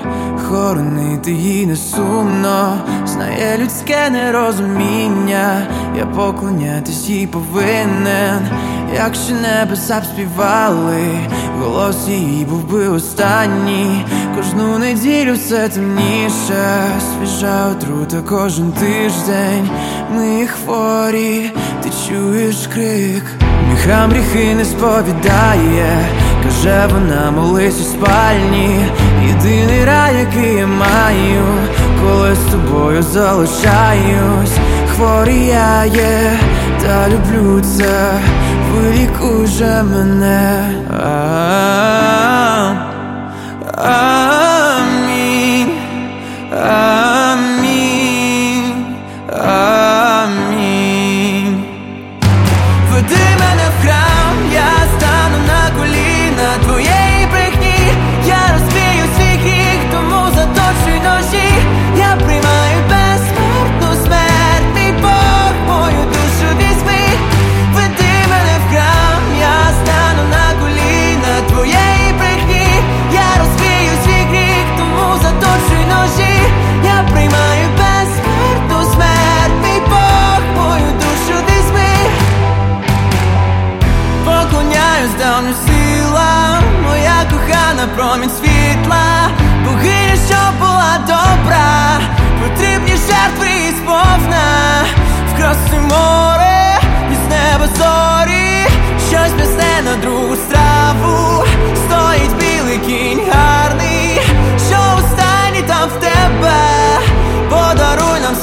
[0.47, 5.67] хоронити їй не сумно, знає людське нерозуміння,
[5.97, 8.47] я поклонятись їй повинен,
[8.95, 11.19] якщо небеса б співали,
[11.59, 14.05] голос її був би останній,
[14.35, 19.69] кожну неділю все темніше, свіжа отрута кожен тиждень,
[20.15, 21.51] ми хворі,
[21.83, 23.23] ти чуєш крик,
[23.69, 26.22] мій храм гріхи не сповідає.
[26.43, 28.85] Каже вона, молись у спальні,
[29.27, 31.45] єдиний рай, який я маю,
[32.01, 34.57] коли з тобою залишаюсь,
[34.95, 36.39] хворий я є,
[36.81, 38.11] та люблю це,
[38.71, 40.69] вилікуй же мене.
[43.77, 45.71] Амінь,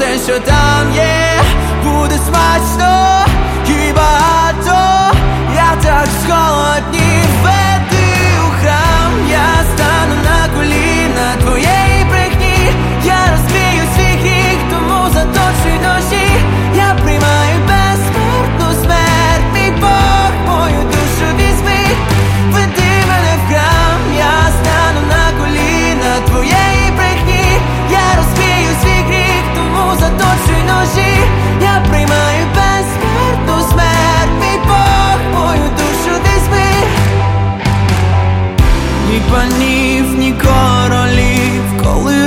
[0.00, 1.42] подаруй нам все, що там є,
[1.84, 3.24] буде смачно
[3.68, 5.16] і багато,
[30.80, 31.16] ножі,
[31.62, 36.88] я приймаю безсмертну смерть, мій Бог, мою душу ти збив
[39.10, 42.19] ні панів, ні королів, коли.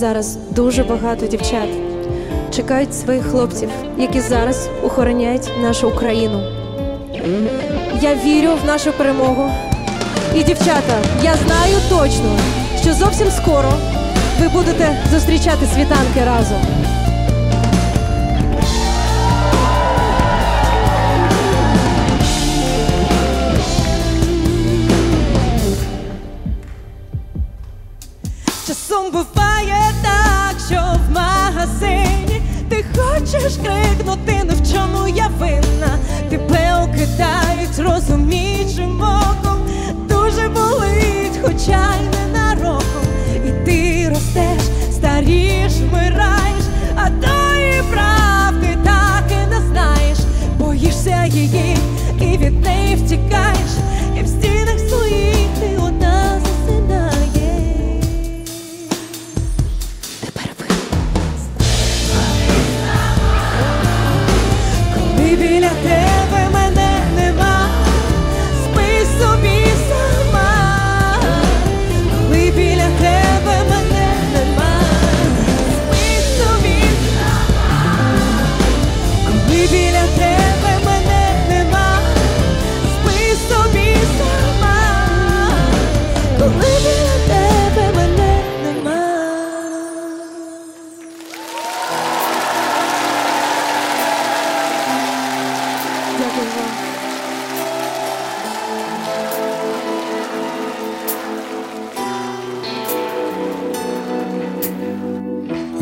[0.00, 1.68] Зараз дуже багато дівчат
[2.50, 3.68] чекають своїх хлопців,
[3.98, 6.42] які зараз охороняють нашу Україну.
[8.00, 9.50] Я вірю в нашу перемогу.
[10.36, 12.38] І дівчата, я знаю точно,
[12.82, 13.72] що зовсім скоро
[14.40, 16.79] ви будете зустрічати світанки разом.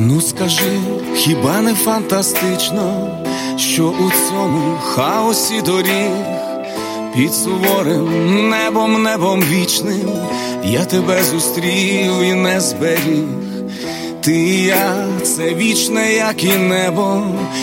[0.00, 0.80] Ну скажи,
[1.14, 3.10] хіба не фантастично,
[3.56, 6.10] що у цьому хаосі доріг
[7.14, 10.10] під суворим небом, небом вічним
[10.64, 13.24] я тебе зустрів і не зберіг.
[14.20, 17.22] Ти і я, це вічне, як і небо,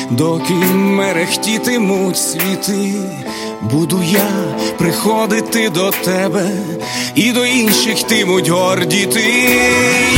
[0.10, 2.94] доки мерехтітимуть світи,
[3.62, 6.50] буду я приходити до тебе,
[7.16, 9.24] і до інших йтимуть горді ти.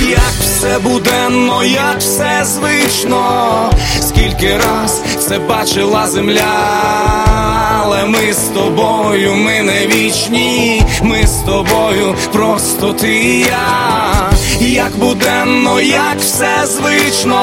[0.09, 3.71] Як все буденно, як все звично,
[4.01, 6.43] скільки раз це бачила земля,
[7.81, 14.97] але ми з тобою, ми не вічні, ми з тобою, просто ти і я, як
[14.97, 17.39] буденно, як все звично,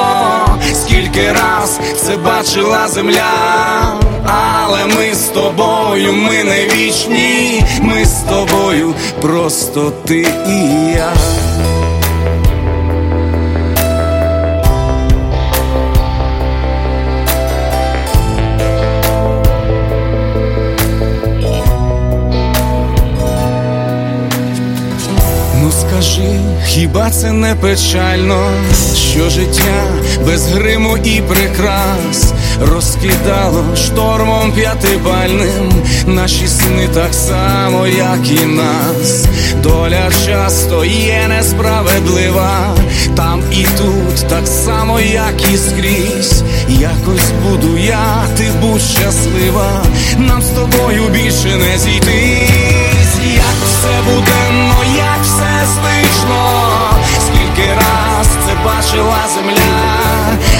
[0.73, 3.31] скільки раз це бачила земля,
[4.25, 11.13] але ми з тобою, ми не вічні, ми з тобою, просто ти і я.
[26.75, 28.51] Хіба це не печально,
[28.95, 29.83] що життя
[30.25, 35.71] без гриму і прикрас розкидало штормом п'ятибальним
[36.07, 39.25] наші сни так само, як і нас.
[39.63, 42.75] Доля часто є несправедлива,
[43.15, 46.43] там і тут, так само, як і скрізь.
[46.69, 49.83] Якось буду я, ти будь щаслива,
[50.17, 53.15] нам з тобою більше не зійтись.
[53.35, 55.24] Як все буденно, як
[55.65, 56.49] незвично,
[57.19, 59.97] скільки раз це бачила земля,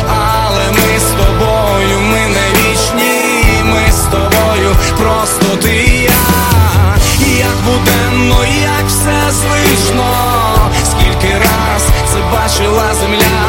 [0.07, 6.98] але ми з тобою, ми не вічні, ми з тобою, просто ти і я,
[7.38, 10.06] як буденно, як все звично,
[10.84, 11.84] скільки раз
[12.14, 13.45] це бачила земля,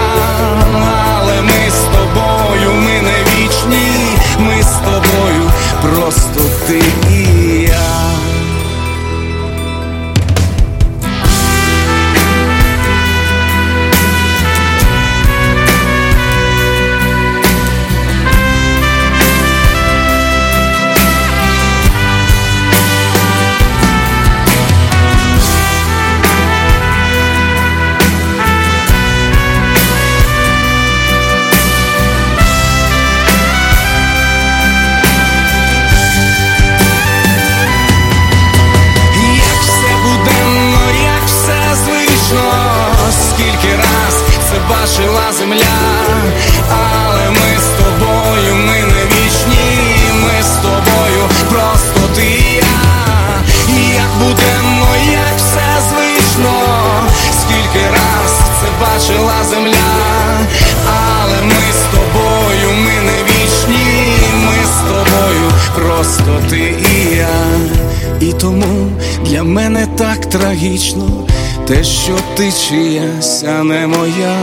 [1.17, 5.51] але ми з тобою, ми не вічні, ми з тобою,
[5.83, 6.36] просто.
[66.07, 67.29] просто ти і я,
[68.21, 68.91] і тому
[69.25, 71.27] для мене так трагічно,
[71.67, 74.37] те, що ти чиясь, а не моя,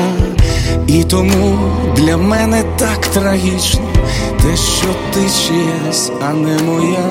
[0.87, 1.59] і тому
[1.95, 3.89] для мене так трагічно,
[4.43, 7.09] те, що ти чиясь, а не моя.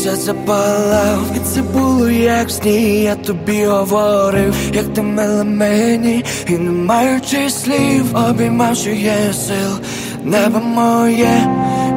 [0.00, 6.52] Місяць запалав, і це було як сні, я тобі говорив, як ти мила мені, і
[6.52, 9.78] не маючи слів, обіймав, є сил,
[10.24, 11.48] небо моє,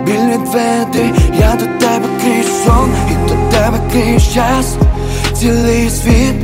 [0.05, 4.75] біль відведи, я до тебе крізь сон, і до тебе крізь час,
[5.33, 6.35] цілий світ,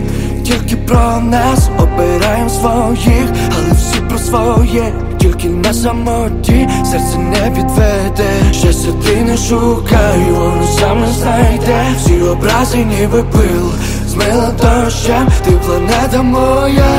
[0.43, 1.69] тільки про нас.
[1.79, 5.08] Обираємо своїх, але всі про своє.
[5.19, 6.69] Тільки на самоті.
[6.91, 8.53] Серце не підведе.
[8.53, 11.85] Щастя ти не шукай, воно саме знайде.
[11.97, 13.71] Всі образи ніби пил.
[14.07, 16.89] Змила дощем, ти планета моя.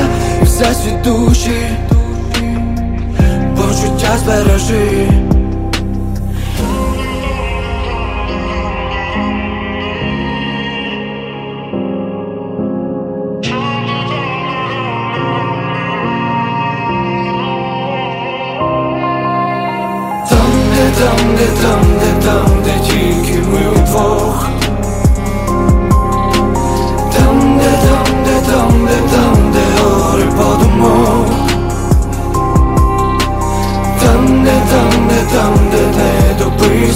[0.43, 1.67] І все світ душі.
[3.57, 5.09] Почуття збережи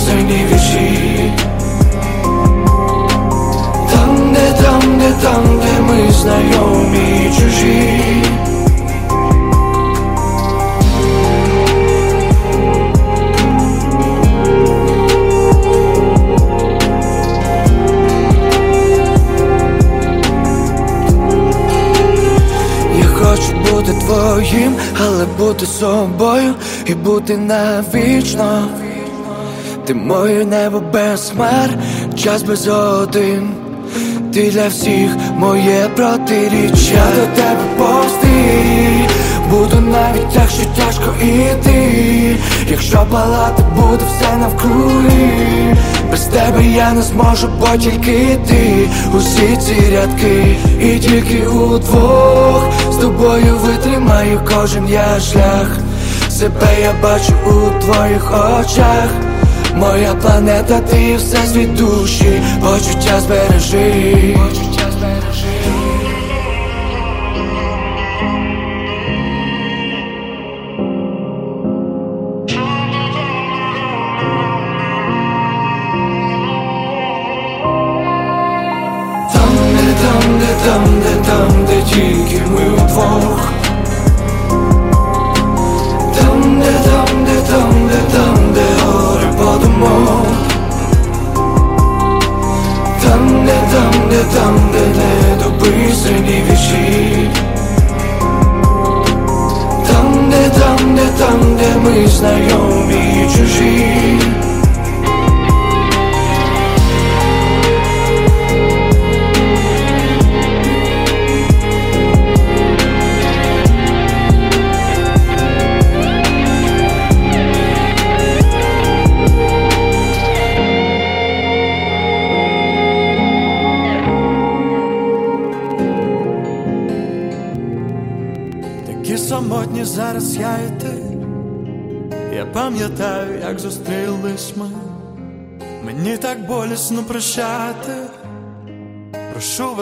[0.05, 1.33] дописані вірші
[3.93, 8.01] Там, де, там, де, там, де ми знайомі і чужі
[23.17, 26.55] хочу бути твоїм, але бути собою
[26.87, 28.69] і бути навічно.
[29.87, 31.71] Ти моє небо без хмар,
[32.17, 33.49] час без один.
[34.35, 37.05] Ти для всіх моє протиріччя.
[37.15, 39.09] До тебе повсти
[39.51, 42.37] Буду навіть якщо тяжко іти.
[42.71, 45.77] Якщо палати буде все навкруги
[46.11, 48.89] Без тебе я не зможу, бо тільки ти.
[49.17, 52.73] Усі ці рядки і тільки удвох.
[52.93, 55.69] З тобою витримаю кожен я шлях.
[56.31, 59.24] Себе я бачу у твоїх очах
[59.77, 64.37] Моя планета, ти все світ душі, почуття збережи.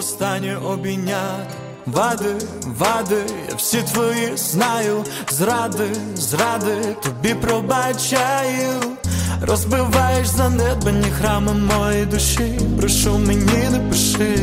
[0.02, 1.54] Востаннє обійняти.
[1.86, 2.34] Вади,
[2.78, 5.04] вади, я всі твої знаю.
[5.30, 8.70] Зради, зради, тобі пробачаю.
[9.42, 12.60] Розбиваєш занедбані храми моєї душі.
[12.78, 14.38] Прошу мені не пиши.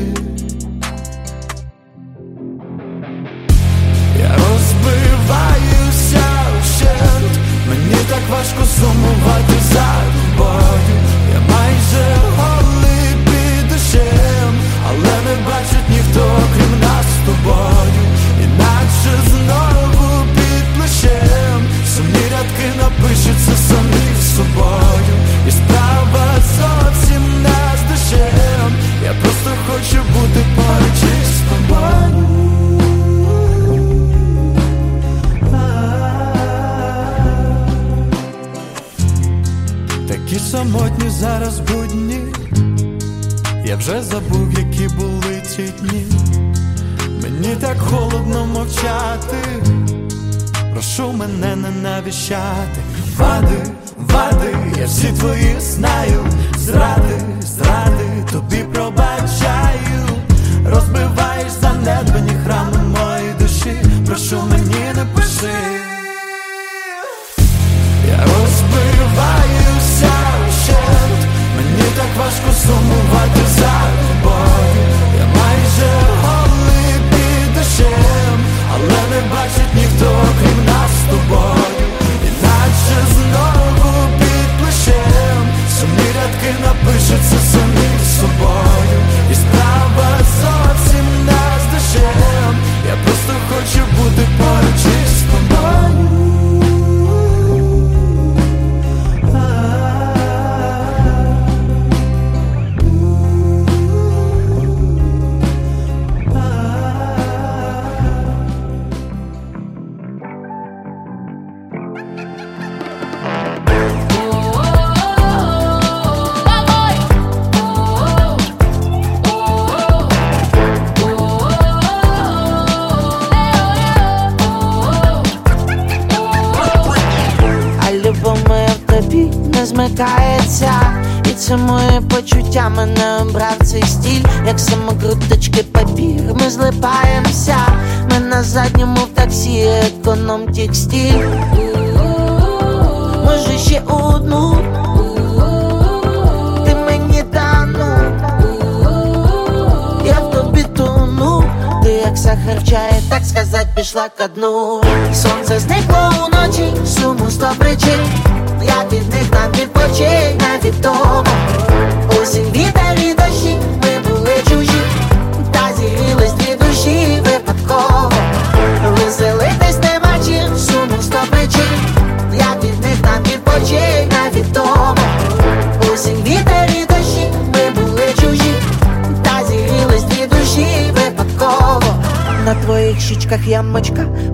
[154.19, 154.78] ко дну.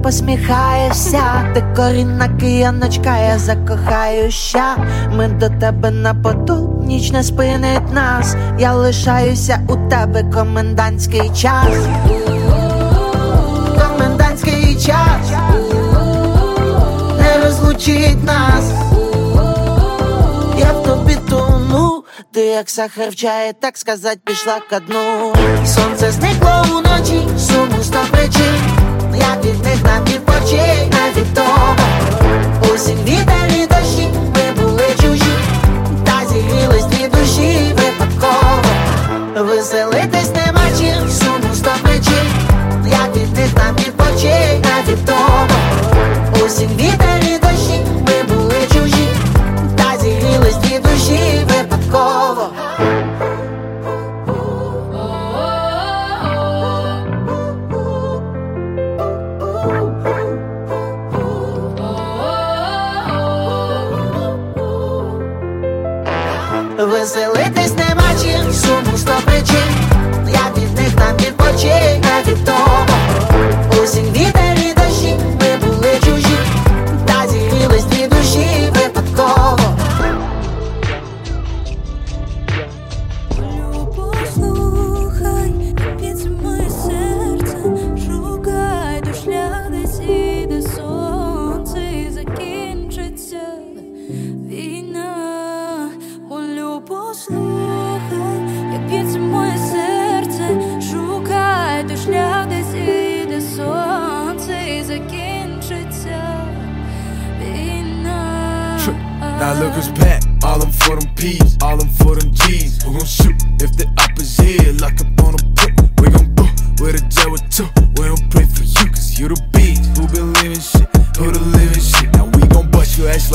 [0.06, 1.24] посміхаєшся,
[1.54, 4.64] ти корінна кияночка, я закохаюся,
[5.12, 11.88] ми до тебе на поту, ніч не спинить нас, я лишаюся у тебе комендантський час,
[13.82, 15.32] комендантський час,
[17.20, 18.72] не розлучить нас,
[20.60, 22.04] я в тобі тону,
[22.34, 25.34] ти як сахар в чаї, так сказать, пішла ко дну.
[25.66, 28.65] Сонце зникло уночі, суму ста причин.
[29.86, 30.75] na picotinha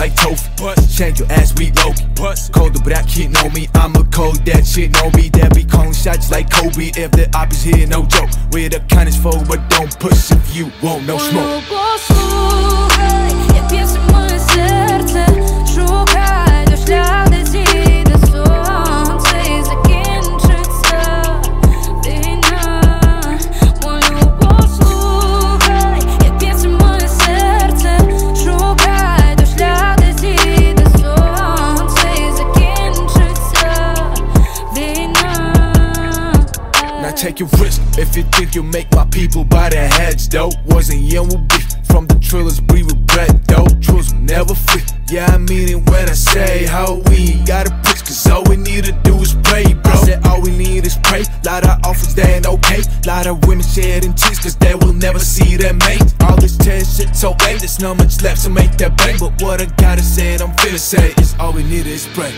[0.00, 0.48] like tofu.
[0.88, 2.04] Shank your ass, we Loki.
[2.52, 3.68] Colder, but I kid know me.
[3.74, 5.28] I'm a cold, that shit know me.
[5.28, 6.90] That be cone shots like Kobe.
[6.96, 8.30] If the op is here, no joke.
[8.50, 11.64] We're the kindest folk, but don't push if you won't, no smoke.
[16.14, 16.49] Я.
[38.40, 40.50] think you'll make my people buy their heads, though.
[40.64, 43.66] Wasn't young will be from the trillers, breed regret, though.
[43.82, 44.90] Trills will never fit.
[45.10, 48.56] Yeah, I mean it when I say how we ain't gotta preach, cause all we
[48.56, 49.92] need to do is pray, bro.
[49.92, 51.24] I said all we need is pray.
[51.44, 52.80] Lot of offers, they ain't okay.
[53.04, 56.02] Lot of women shedding tears, cause they will never see their mate.
[56.22, 59.18] All this tension so wait, there's not much left to make that bang.
[59.18, 62.32] But what I gotta say, I'm finna say, is all we need is pray.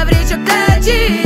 [0.00, 1.25] abrir chocolate.